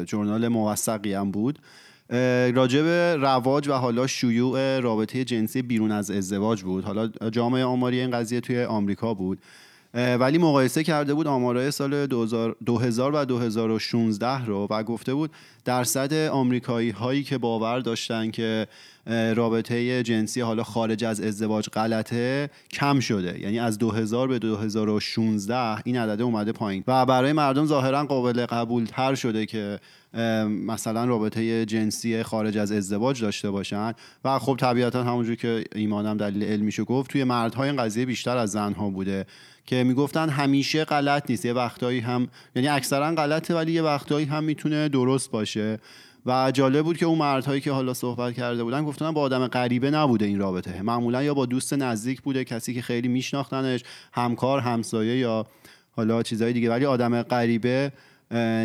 جورنال 0.05 0.49
موثقی 0.49 1.15
هم 1.15 1.31
بود. 1.31 1.59
راجع 2.55 2.83
به 2.83 3.17
رواج 3.17 3.69
و 3.69 3.73
حالا 3.73 4.07
شیوع 4.07 4.81
رابطه 4.81 5.25
جنسی 5.25 5.63
بیرون 5.63 5.93
از 5.93 6.11
ازدواج 6.11 6.63
بود. 6.63 6.85
حالا 6.85 7.09
جامعه 7.31 7.65
آماری 7.65 8.01
این 8.01 8.11
قضیه 8.11 8.41
توی 8.41 8.65
آمریکا 8.65 9.15
بود. 9.15 9.39
ولی 9.95 10.39
مقایسه 10.39 10.85
کرده 10.85 11.15
بود 11.15 11.27
آمارای 11.27 11.71
سال 11.71 12.07
2000 12.07 13.15
و 13.15 13.25
2016 13.25 14.45
رو 14.45 14.67
و 14.71 14.83
گفته 14.83 15.15
بود 15.15 15.31
درصد 15.65 16.13
آمریکایی 16.13 16.91
هایی 16.91 17.23
که 17.25 17.39
باور 17.39 17.81
داشتن 17.81 18.31
که 18.31 18.67
رابطه 19.09 20.03
جنسی 20.03 20.41
حالا 20.41 20.63
خارج 20.63 21.05
از 21.05 21.21
ازدواج 21.21 21.69
غلطه 21.69 22.51
کم 22.71 23.01
شده. 23.01 23.41
یعنی 23.41 23.59
از 23.59 23.79
2000 23.79 24.29
به 24.29 24.39
2016 24.39 25.83
این 25.85 25.97
عدده 25.99 26.25
اومده 26.25 26.53
پایین. 26.53 26.85
و 26.87 27.07
برای 27.07 27.33
مردم 27.33 27.67
ظاهرا 27.67 28.05
قابل 28.05 28.47
قبول 28.47 28.85
تر 28.85 29.15
شده 29.15 29.47
که 29.47 29.79
مثلا 30.67 31.05
رابطه 31.05 31.67
جنسی 31.67 32.23
خارج 32.23 32.59
از 32.59 32.73
ازدواج 32.73 33.23
داشته 33.23 33.51
باشن. 33.51 33.93
و 34.25 34.39
خب 34.39 34.57
طبیعتا 34.61 35.05
همونجور 35.05 35.35
که 35.35 35.65
ایمانم 35.75 36.17
دلیل 36.17 36.43
علمیشو 36.43 36.85
گفت 36.85 37.11
توی 37.11 37.25
مردها 37.25 37.65
این 37.65 37.77
قضیه 37.77 38.07
بیشتر 38.07 38.37
از 38.37 38.51
زنها 38.51 38.91
بوده. 38.91 39.27
که 39.67 39.85
می‌گفتن 39.85 40.29
همیشه 40.29 40.85
غلط 40.85 41.31
نیست. 41.31 41.45
یه 41.45 41.53
وقتایی 41.53 42.01
هم 42.01 42.29
یعنی 42.57 42.69
اکثرا 42.69 43.15
غلطه 43.15 43.55
ولی 43.55 43.73
یه 43.73 43.83
وقتایی 43.83 44.27
هم 44.27 44.45
می‌تونه 44.45 44.89
درست 44.89 45.31
باشه. 45.31 45.79
و 46.29 46.51
جالب 46.51 46.85
بود 46.85 46.97
که 46.97 47.07
اون 47.07 47.19
مردهایی 47.19 47.61
که 47.61 47.73
حالا 47.73 47.95
صحبت 47.95 48.35
کرده 48.35 48.65
بودن 48.65 48.85
گفتن 48.85 49.11
با 49.11 49.21
آدم 49.21 49.47
غریبه 49.47 49.91
نبوده 49.91 50.25
این 50.25 50.39
رابطه. 50.39 50.83
معمولا 50.83 51.23
یا 51.23 51.35
با 51.35 51.47
دوست 51.47 51.75
نزدیک 51.75 52.23
بوده 52.23 52.45
کسی 52.45 52.75
که 52.75 52.83
خیلی 52.83 53.09
میشناختنش 53.09 53.85
همکار 54.13 54.61
همسایه 54.61 55.19
یا 55.19 55.47
حالا 55.91 56.23
چیزهای 56.23 56.53
دیگه 56.53 56.71
ولی 56.71 56.85
آدم 56.85 57.23
غریبه 57.23 57.93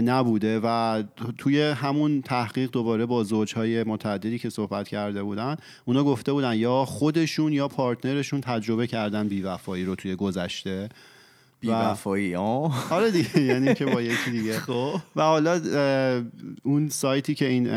نبوده 0.05 0.59
و 0.63 1.03
توی 1.37 1.61
همون 1.61 2.21
تحقیق 2.21 2.71
دوباره 2.71 3.05
با 3.05 3.23
زوجهای 3.23 3.83
متعددی 3.83 4.39
که 4.39 4.49
صحبت 4.49 4.87
کرده 4.87 5.23
بودن 5.23 5.55
اونا 5.85 6.03
گفته 6.03 6.33
بودن 6.33 6.55
یا 6.55 6.85
خودشون 6.85 7.53
یا 7.53 7.67
پارتنرشون 7.67 8.41
تجربه 8.41 8.87
کردن 8.87 9.27
بیوفایی 9.27 9.85
رو 9.85 9.95
توی 9.95 10.15
گذشته. 10.15 10.89
بیوفایی 11.67 12.35
آه. 12.35 12.93
آره 12.93 13.11
دیگه 13.11 13.41
یعنی 13.41 13.73
که 13.73 13.85
با 13.85 14.01
یکی 14.01 14.31
دیگه. 14.39 14.59
خب. 14.59 14.95
و 15.15 15.21
حالا 15.21 15.61
اون 16.63 16.89
سایتی 16.89 17.35
که 17.35 17.47
این 17.47 17.67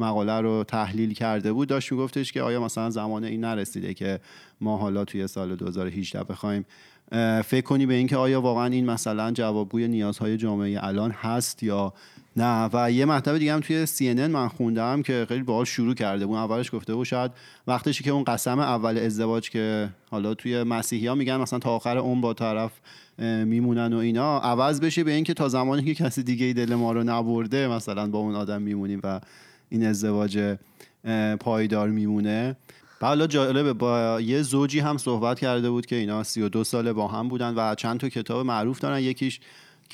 مقاله 0.00 0.40
رو 0.40 0.64
تحلیل 0.64 1.14
کرده 1.14 1.52
بود 1.52 1.68
داشت 1.68 1.92
میگفتش 1.92 2.32
که 2.32 2.42
آیا 2.42 2.60
مثلا 2.60 2.90
زمان 2.90 3.24
این 3.24 3.40
نرسیده 3.40 3.94
که 3.94 4.20
ما 4.64 4.76
حالا 4.76 5.04
توی 5.04 5.26
سال 5.26 5.56
2018 5.56 6.24
بخوایم 6.24 6.64
فکر 7.44 7.60
کنی 7.60 7.86
به 7.86 7.94
اینکه 7.94 8.16
آیا 8.16 8.40
واقعا 8.40 8.66
این 8.66 8.86
مثلا 8.86 9.30
جوابگوی 9.30 9.88
نیازهای 9.88 10.36
جامعه 10.36 10.84
الان 10.84 11.10
هست 11.10 11.62
یا 11.62 11.92
نه؟ 12.36 12.70
و 12.72 12.92
یه 12.92 13.04
مطلب 13.04 13.38
دیگه 13.38 13.54
هم 13.54 13.60
توی 13.60 13.86
CNN 13.86 14.30
من 14.30 14.48
خوندم 14.48 15.02
که 15.02 15.26
خیلی 15.28 15.42
باحال 15.42 15.64
شروع 15.64 15.94
کرده 15.94 16.26
بود. 16.26 16.36
اولش 16.36 16.74
گفته 16.74 16.94
بود 16.94 17.06
شاید 17.06 17.30
وقتشی 17.66 18.04
که 18.04 18.10
اون 18.10 18.24
قسم 18.24 18.58
اول 18.58 18.98
ازدواج 18.98 19.50
که 19.50 19.88
حالا 20.10 20.34
توی 20.34 20.62
مسیحی 20.62 21.06
ها 21.06 21.14
میگن 21.14 21.36
مثلا 21.36 21.58
تا 21.58 21.70
آخر 21.70 21.98
اون 21.98 22.20
با 22.20 22.34
طرف 22.34 22.72
میمونن 23.44 23.92
و 23.92 23.96
اینا 23.96 24.38
عوض 24.38 24.80
بشه 24.80 25.04
به 25.04 25.12
اینکه 25.12 25.34
تا 25.34 25.48
زمانی 25.48 25.82
که 25.82 26.04
کسی 26.04 26.22
دیگه 26.22 26.52
دل 26.52 26.74
ما 26.74 26.92
رو 26.92 27.04
نبرده 27.04 27.68
مثلا 27.68 28.06
با 28.06 28.18
اون 28.18 28.34
آدم 28.34 28.62
میمونیم 28.62 29.00
و 29.04 29.20
این 29.68 29.86
ازدواج 29.86 30.56
پایدار 31.40 31.88
میمونه. 31.88 32.56
حالا 33.04 33.26
جالبه 33.26 33.72
با 33.72 34.20
یه 34.20 34.42
زوجی 34.42 34.80
هم 34.80 34.98
صحبت 34.98 35.40
کرده 35.40 35.70
بود 35.70 35.86
که 35.86 35.96
اینا 35.96 36.22
32 36.22 36.64
ساله 36.64 36.92
با 36.92 37.08
هم 37.08 37.28
بودن 37.28 37.54
و 37.54 37.74
چند 37.74 38.00
تا 38.00 38.08
کتاب 38.08 38.46
معروف 38.46 38.78
دارن. 38.78 38.98
یکیش 38.98 39.40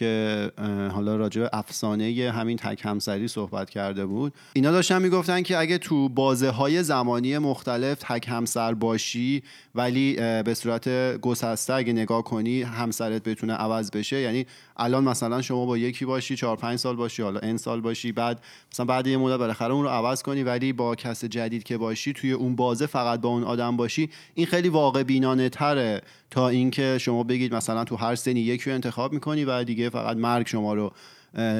که 0.00 0.52
حالا 0.92 1.16
راجع 1.16 1.40
به 1.40 1.50
افسانه 1.52 2.32
همین 2.34 2.56
تک 2.56 2.80
همسری 2.84 3.28
صحبت 3.28 3.70
کرده 3.70 4.06
بود. 4.06 4.32
اینا 4.52 4.70
داشتن 4.70 5.02
می‌گفتن 5.02 5.42
که 5.42 5.58
اگه 5.58 5.78
تو 5.78 6.08
بازه 6.08 6.50
های 6.50 6.82
زمانی 6.82 7.38
مختلف 7.38 7.98
تک 8.00 8.28
همسر 8.28 8.74
باشی 8.74 9.42
ولی 9.74 10.14
به 10.16 10.54
صورت 10.54 10.88
گسسته 11.20 11.74
اگه 11.74 11.92
نگاه 11.92 12.24
کنی 12.24 12.62
همسرت 12.62 13.22
بتونه 13.22 13.52
عوض 13.52 13.90
بشه. 13.90 14.20
یعنی 14.20 14.46
الان 14.76 15.04
مثلا 15.04 15.42
شما 15.42 15.66
با 15.66 15.78
یکی 15.78 16.04
باشی 16.04 16.36
چهار 16.36 16.56
پنج 16.56 16.78
سال 16.78 16.96
باشی 16.96 17.22
حالا 17.22 17.40
این 17.40 17.56
سال 17.56 17.80
باشی 17.80 18.12
بعد 18.12 18.40
مثلا 18.72 18.86
بعد 18.86 19.06
یه 19.06 19.16
مدت 19.16 19.38
بالاخره 19.38 19.74
اون 19.74 19.82
رو 19.82 19.88
عوض 19.88 20.22
کنی 20.22 20.42
ولی 20.42 20.72
با 20.72 20.94
کس 20.94 21.24
جدید 21.24 21.62
که 21.62 21.76
باشی 21.76 22.12
توی 22.12 22.32
اون 22.32 22.56
بازه 22.56 22.86
فقط 22.86 23.20
با 23.20 23.28
اون 23.28 23.44
آدم 23.44 23.76
باشی 23.76 24.10
این 24.34 24.46
خیلی 24.46 24.68
واقع 24.68 25.02
بینانه 25.02 25.48
تره 25.48 26.02
تا 26.30 26.48
اینکه 26.48 26.98
شما 27.00 27.22
بگید 27.22 27.54
مثلا 27.54 27.84
تو 27.84 27.96
هر 27.96 28.14
سنی 28.14 28.40
یکی 28.40 28.70
رو 28.70 28.74
انتخاب 28.74 29.12
می‌کنی 29.12 29.44
و 29.44 29.64
دیگه 29.64 29.89
فقط 29.90 30.16
مرگ 30.16 30.46
شما 30.46 30.74
رو 30.74 30.92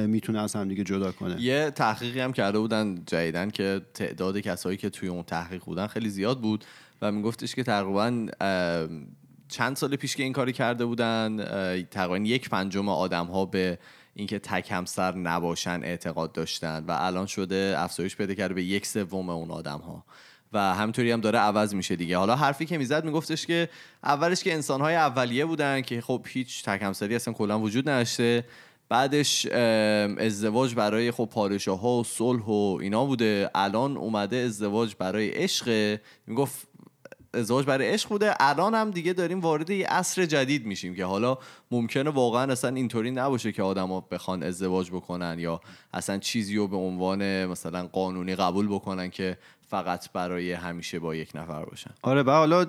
می‌تونه 0.07 0.43
از 0.43 0.57
هم 0.57 0.69
دیگه 0.69 0.85
جدا 0.85 1.13
کنه. 1.13 1.43
یه 1.43 1.71
تحقیقی 1.71 2.21
هم 2.21 2.33
کرده 2.33 2.59
بودن 2.59 3.03
جدیدن 3.07 3.51
که 3.51 3.81
تعداد 3.95 4.39
کسایی 4.39 4.77
که 4.77 4.91
توی 4.91 5.09
اون 5.09 5.23
تحقیق 5.23 5.65
بودن 5.65 5.87
خیلی 5.87 6.09
زیاد 6.09 6.41
بود 6.41 6.65
و 7.03 7.13
میگفتش 7.13 7.55
که 7.55 7.63
تقریبا 7.63 8.27
چند 9.49 9.77
سال 9.77 9.97
پیش 9.97 10.17
که 10.17 10.23
این 10.23 10.33
کاری 10.33 10.53
کرده 10.53 10.85
بودن 10.85 11.45
تقریبا 11.91 12.19
یک 12.19 12.49
پنجم 12.49 12.89
آدم 12.89 13.27
ها 13.27 13.47
به 13.47 13.79
اینکه 14.15 14.39
تک 14.39 14.71
همسر 14.71 15.15
نباشن 15.15 15.81
اعتقاد 15.83 16.33
داشتن 16.33 16.85
و 16.89 16.97
الان 17.01 17.27
شده 17.27 17.75
افزایش 17.79 18.17
پیدا 18.17 18.35
کرده 18.35 18.55
به 18.55 18.63
یک 18.63 18.87
سوم 18.87 19.31
اون 19.31 19.51
آدم 19.51 19.79
ها 19.79 20.05
و 20.53 20.75
همینطوری 20.75 21.11
هم 21.11 21.21
داره 21.21 21.39
عوض 21.39 21.75
میشه 21.75 21.97
دیگه. 21.97 22.19
حالا 22.19 22.37
حرفی 22.37 22.67
که 22.67 22.79
می‌زد 22.79 23.05
میگفتش 23.05 23.47
که 23.47 23.69
اولش 24.05 24.43
که 24.45 24.55
انسانهای 24.55 24.95
اولیه 24.95 25.45
بودن 25.45 25.81
که 25.81 26.01
خب 26.01 26.27
هیچ 26.29 26.65
تک 26.65 26.83
همسری 26.83 27.15
اصلا 27.15 27.35
کلا 27.35 27.61
وجود 27.61 27.89
نداشته. 27.89 28.45
بعدش 28.89 29.47
ازدواج 30.19 30.75
برای 30.75 31.11
خب 31.11 31.29
پادشاه 31.33 31.81
ها 31.81 31.99
و 31.99 32.05
صلح 32.05 32.45
و 32.45 32.79
اینا 32.81 33.05
بوده. 33.05 33.51
الان 33.55 33.97
اومده 33.97 34.37
ازدواج 34.37 34.95
برای 34.99 35.31
عشق 35.31 35.99
می‌گفت 36.27 36.69
ازدواج 37.35 37.67
برای 37.67 37.89
عشق 37.89 38.09
بوده. 38.09 38.35
الان 38.41 38.75
هم 38.75 38.91
دیگه 38.91 39.13
داریم 39.13 39.41
وارد 39.41 39.71
یه 39.71 39.87
عصر 39.87 40.27
جدید 40.27 40.67
میشیم 40.67 40.95
که 40.95 41.05
حالا 41.05 41.39
ممکنه 41.71 42.11
واقعا 42.11 42.53
اصلا 42.53 42.77
اینطوری 42.77 43.11
نباشه 43.11 43.53
که 43.53 43.63
آدما 43.63 44.01
بخوان 44.01 44.43
ازدواج 44.43 44.91
بکنن 44.91 45.39
یا 45.39 45.61
اصلا 45.93 46.19
چیزی 46.19 46.57
رو 46.57 46.69
به 46.69 46.77
عنوان 46.77 47.47
مثلا 47.47 47.87
قانونی 47.87 48.35
قبول 48.35 48.69
بکنن 48.69 49.11
که 49.11 49.39
فقط 49.71 50.13
برای 50.13 50.53
همیشه 50.53 50.99
با 50.99 51.15
یک 51.15 51.31
نفر 51.35 51.65
باشن. 51.65 51.91
آره 52.03 52.23
به 52.23 52.33
حالا 52.33 52.65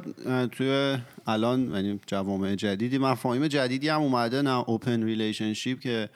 توی 0.51 0.97
الان 1.27 1.71
یعنی 1.75 1.99
جوامع 2.07 2.55
جدیدی 2.55 2.97
مفاهیم 2.97 3.47
جدیدی 3.47 3.89
هم 3.89 4.01
اومده 4.01 4.41
نه 4.41 4.69
open 4.69 5.03
relationship 5.03 5.79
که 5.79 6.09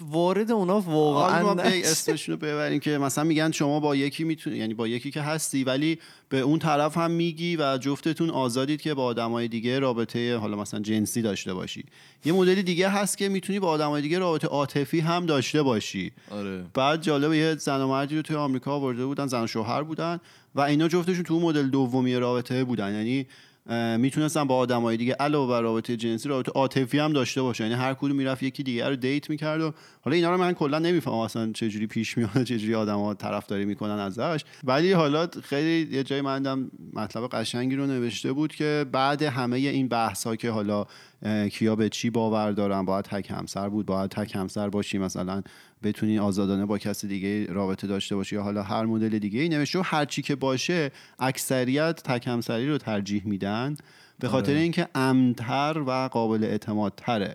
وارد 0.00 0.50
اونا 0.50 0.80
واقعا 0.80 1.54
ما 1.54 1.62
اسمشون 1.62 2.32
رو 2.32 2.40
ببریم 2.40 2.80
که 2.80 2.98
مثلا 2.98 3.24
میگن 3.24 3.50
شما 3.50 3.80
با 3.80 3.96
یکی 3.96 4.24
می‌تونی 4.24 4.56
یعنی 4.56 4.74
با 4.74 4.88
یکی 4.88 5.10
که 5.10 5.22
هستی 5.22 5.64
ولی 5.64 5.98
به 6.28 6.40
اون 6.40 6.58
طرف 6.58 6.96
هم 6.96 7.10
میگی 7.10 7.56
و 7.56 7.78
جفتتون 7.78 8.30
آزادید 8.30 8.80
که 8.80 8.94
با 8.94 9.04
آدمای 9.04 9.48
دیگه 9.48 9.78
رابطه 9.78 10.36
حالا 10.36 10.56
مثلا 10.56 10.80
جنسی 10.80 11.22
داشته 11.22 11.54
باشی. 11.54 11.84
یه 12.24 12.32
مدلی 12.32 12.62
دیگه 12.62 12.88
هست 12.88 13.18
که 13.18 13.28
می‌تونی 13.28 13.60
با 13.60 13.68
آدمای 13.68 14.02
دیگه 14.02 14.18
رابطه 14.18 14.48
عاطفی 14.48 15.00
هم 15.00 15.26
داشته 15.26 15.62
باشی. 15.62 16.12
آره. 16.30 16.64
بعد 16.74 17.02
جالب 17.02 17.32
یه 17.32 17.54
زن 17.54 17.80
و 17.80 17.88
مردی 17.88 18.16
رو 18.16 18.22
توی 18.22 18.36
آمریکا 18.36 18.72
آورده 18.72 19.06
بودن 19.06 19.26
زن 19.26 19.44
و 19.44 19.46
شوهر 19.46 19.82
بودن 19.82 20.20
و 20.54 20.60
اینا 20.60 20.88
جفتشون 20.88 21.22
تو 21.22 21.40
مدل 21.40 21.68
دومی 21.68 22.14
رابطه 22.14 22.64
بودن. 22.64 22.94
یعنی 22.94 23.26
می‌تونستن 23.98 24.44
با 24.44 24.56
آدمای 24.56 24.96
دیگه 24.96 25.12
علاوه 25.12 25.50
بر 25.50 25.60
رابطه 25.60 25.96
جنسی 25.96 26.28
رابطه 26.28 26.52
عاطفی 26.52 26.98
هم 26.98 27.12
داشته 27.12 27.42
باشه 27.42 27.64
یعنی 27.64 27.76
هر 27.76 27.94
کدوم 27.94 28.16
می‌رفت 28.16 28.42
یکی 28.42 28.62
دیگه 28.62 28.88
رو 28.88 28.96
دیت 28.96 29.30
می‌کرد 29.30 29.60
و 29.60 29.72
حالا 30.00 30.16
اینا 30.16 30.30
رو 30.30 30.36
من 30.36 30.52
کلا 30.52 30.78
نمی‌فهمم 30.78 31.18
اصلا 31.18 31.52
چه 31.52 31.68
جوری 31.68 31.86
پیش 31.86 32.18
میاد 32.18 32.42
چه 32.44 32.58
جوری 32.58 32.74
آدما 32.74 33.14
طرفداری 33.14 33.64
می‌کنن 33.64 33.98
ازش. 33.98 34.44
ولی 34.64 34.92
حالا 34.92 35.28
خیلی 35.42 35.96
یه 35.96 36.02
جای 36.02 36.20
من 36.20 36.70
مطلب 36.92 37.28
قشنگی 37.28 37.76
رو 37.76 37.86
نوشته 37.86 38.32
بود 38.32 38.54
که 38.54 38.86
بعد 38.92 39.22
همه 39.22 39.56
این 39.56 39.88
بحث 39.88 40.26
ها 40.26 40.36
که 40.36 40.50
حالا 40.50 40.86
کیا 41.52 41.76
به 41.76 41.88
چی 41.88 42.10
باور 42.10 42.52
دارن 42.52 42.84
باید 42.84 43.04
تک 43.04 43.30
همسر 43.30 43.68
بود 43.68 43.86
باید 43.86 44.10
تک 44.10 44.34
همسر 44.36 44.68
باشی 44.68 44.98
مثلا 44.98 45.42
بتونی 45.82 46.18
آزادانه 46.18 46.66
با 46.66 46.78
کسی 46.78 47.08
دیگه 47.08 47.46
رابطه 47.46 47.86
داشته 47.86 48.16
باشی 48.16 48.34
یا 48.34 48.42
حالا 48.42 48.62
هر 48.62 48.84
مدل 48.84 49.18
دیگه 49.18 49.40
ای 49.40 49.48
نوشته 49.48 49.78
و 49.78 49.82
هر 49.84 50.04
چی 50.04 50.22
که 50.22 50.36
باشه 50.36 50.90
اکثریت 51.18 52.02
تک 52.02 52.26
همسری 52.26 52.68
رو 52.68 52.78
ترجیح 52.78 53.22
میدن 53.26 53.76
به 54.18 54.28
خاطر 54.28 54.52
آره. 54.52 54.60
اینکه 54.60 54.88
امنتر 54.94 55.82
و 55.86 56.08
قابل 56.08 56.44
اعتمادتره 56.44 57.34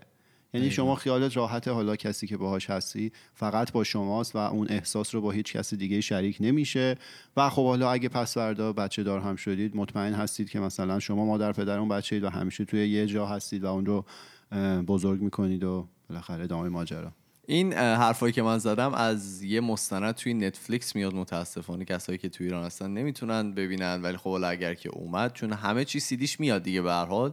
یعنی 0.53 0.71
شما 0.71 0.95
خیالت 0.95 1.37
راحت 1.37 1.67
حالا 1.67 1.95
کسی 1.95 2.27
که 2.27 2.37
باهاش 2.37 2.69
هستی 2.69 3.11
فقط 3.33 3.71
با 3.71 3.83
شماست 3.83 4.35
و 4.35 4.37
اون 4.37 4.67
احساس 4.69 5.15
رو 5.15 5.21
با 5.21 5.31
هیچ 5.31 5.53
کسی 5.53 5.77
دیگه 5.77 6.01
شریک 6.01 6.37
نمیشه. 6.39 6.95
و 7.37 7.49
خب 7.49 7.65
حالا 7.65 7.91
اگه 7.91 8.09
پس 8.09 8.33
فردا 8.33 8.73
بچه 8.73 9.03
دار 9.03 9.19
هم 9.19 9.35
شدید 9.35 9.75
مطمئن 9.75 10.13
هستید 10.13 10.49
که 10.49 10.59
مثلا 10.59 10.99
شما 10.99 11.25
مادر 11.25 11.51
پدر 11.51 11.79
اون 11.79 11.89
بچه 11.89 12.15
اید 12.15 12.23
و 12.23 12.29
همیشه 12.29 12.65
توی 12.65 12.89
یه 12.89 13.05
جا 13.05 13.25
هستید 13.25 13.63
و 13.63 13.67
اون 13.67 13.85
رو 13.85 14.05
بزرگ 14.87 15.21
می‌کنید 15.21 15.63
و 15.63 15.87
بالاخره 16.09 16.43
ادامه 16.43 16.69
ماجرا. 16.69 17.11
این 17.49 17.73
حرفایی 17.73 18.33
که 18.33 18.41
من 18.41 18.57
زدم 18.57 18.93
از 18.93 19.43
یه 19.43 19.61
مستند 19.61 20.15
توی 20.15 20.33
نتفلیکس 20.33 20.95
میاد 20.95 21.13
متاسفانه. 21.13 21.85
کسایی 21.85 22.17
که 22.17 22.29
توی 22.29 22.45
ایران 22.45 22.65
هستن 22.65 22.91
نمی‌تونن 22.91 23.53
ببینن 23.53 24.01
ولی 24.01 24.17
خب 24.17 24.29
اگر 24.29 24.73
که 24.73 24.89
اومد 24.89 25.33
چون 25.33 25.53
همه 25.53 25.85
چی 25.85 25.99
سیدیش 25.99 26.39
میاد 26.39 26.63
دیگه 26.63 26.81
به 26.81 26.91
هر 26.91 27.05
حال. 27.05 27.31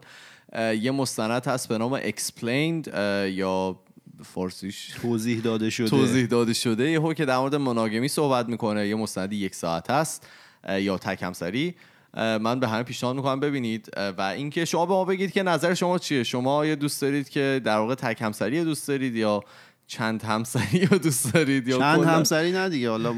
یه 0.80 0.90
مستند 0.90 1.46
هست 1.46 1.68
به 1.68 1.78
نام 1.78 2.00
Explained 2.00 2.88
یا 3.28 3.80
فارسیش 4.24 4.86
توضیح 5.02 5.40
داده 5.40 5.70
شده. 5.70 5.88
توضیح 5.88 6.26
داده 6.26 6.52
شده. 6.52 6.90
یه 6.90 7.14
که 7.14 7.24
در 7.24 7.38
مورد 7.38 7.54
مناگمی 7.54 8.08
صحبت 8.08 8.48
می‌کنه. 8.48 8.88
یه 8.88 8.94
مستندی 8.94 9.36
یک 9.36 9.54
ساعت 9.54 9.90
هست 9.90 10.28
یا 10.68 10.98
تک 10.98 11.22
همسری. 11.22 11.74
من 12.14 12.60
به 12.60 12.68
همه 12.68 12.82
پیشنهاد 12.82 13.16
می‌کنم 13.16 13.40
ببینید. 13.40 13.90
و 14.18 14.22
اینکه 14.22 14.64
شما 14.64 14.86
به 14.86 14.92
ما 14.92 15.04
بگید 15.04 15.32
که 15.32 15.42
نظر 15.42 15.74
شما 15.74 15.98
چیه؟ 15.98 16.22
شما 16.22 16.66
یه 16.66 16.76
دوست 16.76 17.02
دارید 17.02 17.28
که 17.28 17.60
در 17.64 17.78
واقع 17.78 17.94
تک 17.94 18.22
همسری 18.22 18.64
دوست 18.64 18.88
دارید 18.88 19.16
یا 19.16 19.44
چند 19.86 20.22
همسری 20.22 20.86
رو 20.86 20.98
دوست 20.98 21.34
دارید 21.34 21.68
یا 21.68 21.78
چند 21.78 22.04
همسری 22.04 22.52
نه 22.52 22.68
دیگه 22.68 22.90
حالا 22.90 23.14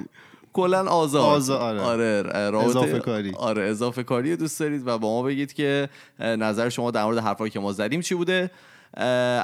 کلا 0.52 0.86
آزاد. 0.86 1.22
آزاد 1.22 1.78
آره, 1.78 2.22
آره 2.22 2.58
اضافه 2.58 2.98
کاری. 2.98 3.32
آره 3.36 3.62
اضافه 3.62 4.02
کاری 4.02 4.36
دوست 4.36 4.60
دارید 4.60 4.86
و 4.86 4.98
با 4.98 5.08
ما 5.08 5.22
بگید 5.22 5.52
که 5.52 5.88
نظر 6.20 6.68
شما 6.68 6.90
در 6.90 7.04
مورد 7.04 7.18
حرفایی 7.18 7.50
که 7.50 7.60
ما 7.60 7.72
زدیم 7.72 8.00
چی 8.00 8.14
بوده. 8.14 8.50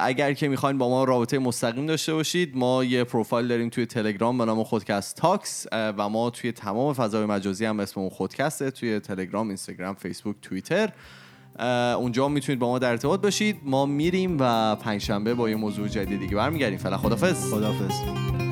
اگر 0.01 0.33
که 0.33 0.47
می‌خواین 0.47 0.77
با 0.77 0.89
ما 0.89 1.03
رابطه 1.03 1.39
مستقیم 1.39 1.85
داشته 1.85 2.13
باشید 2.13 2.57
ما 2.57 2.83
یه 2.83 3.03
پروفایل 3.03 3.47
داریم 3.47 3.69
توی 3.69 3.85
تلگرام 3.85 4.37
به 4.37 4.45
نام 4.45 4.63
خودکست 4.63 5.15
تاکس 5.15 5.67
و 5.71 6.09
ما 6.09 6.29
توی 6.29 6.51
تمام 6.51 6.93
فضای 6.93 7.25
مجازی 7.25 7.65
هم 7.65 7.79
اسممون 7.79 8.09
خودکسته 8.09 8.71
توی 8.71 8.99
تلگرام 8.99 9.47
اینستاگرام 9.47 9.95
فیسبوک 9.95 10.35
توییتر. 10.41 10.89
اونجا 11.99 12.27
می‌تونید 12.27 12.59
با 12.59 12.67
ما 12.67 12.79
در 12.79 12.89
ارتباط 12.89 13.21
باشید. 13.21 13.57
ما 13.63 13.85
میریم 13.85 14.37
و 14.39 14.75
پنجشنبه 14.75 15.33
با 15.33 15.49
یه 15.49 15.55
موضوع 15.55 15.87
جدید 15.87 16.19
دیگه 16.19 16.35
برمیگردیم. 16.35 16.77
فعلا 16.77 16.97
خدافظ 16.97 17.53
خدافظ 17.53 18.44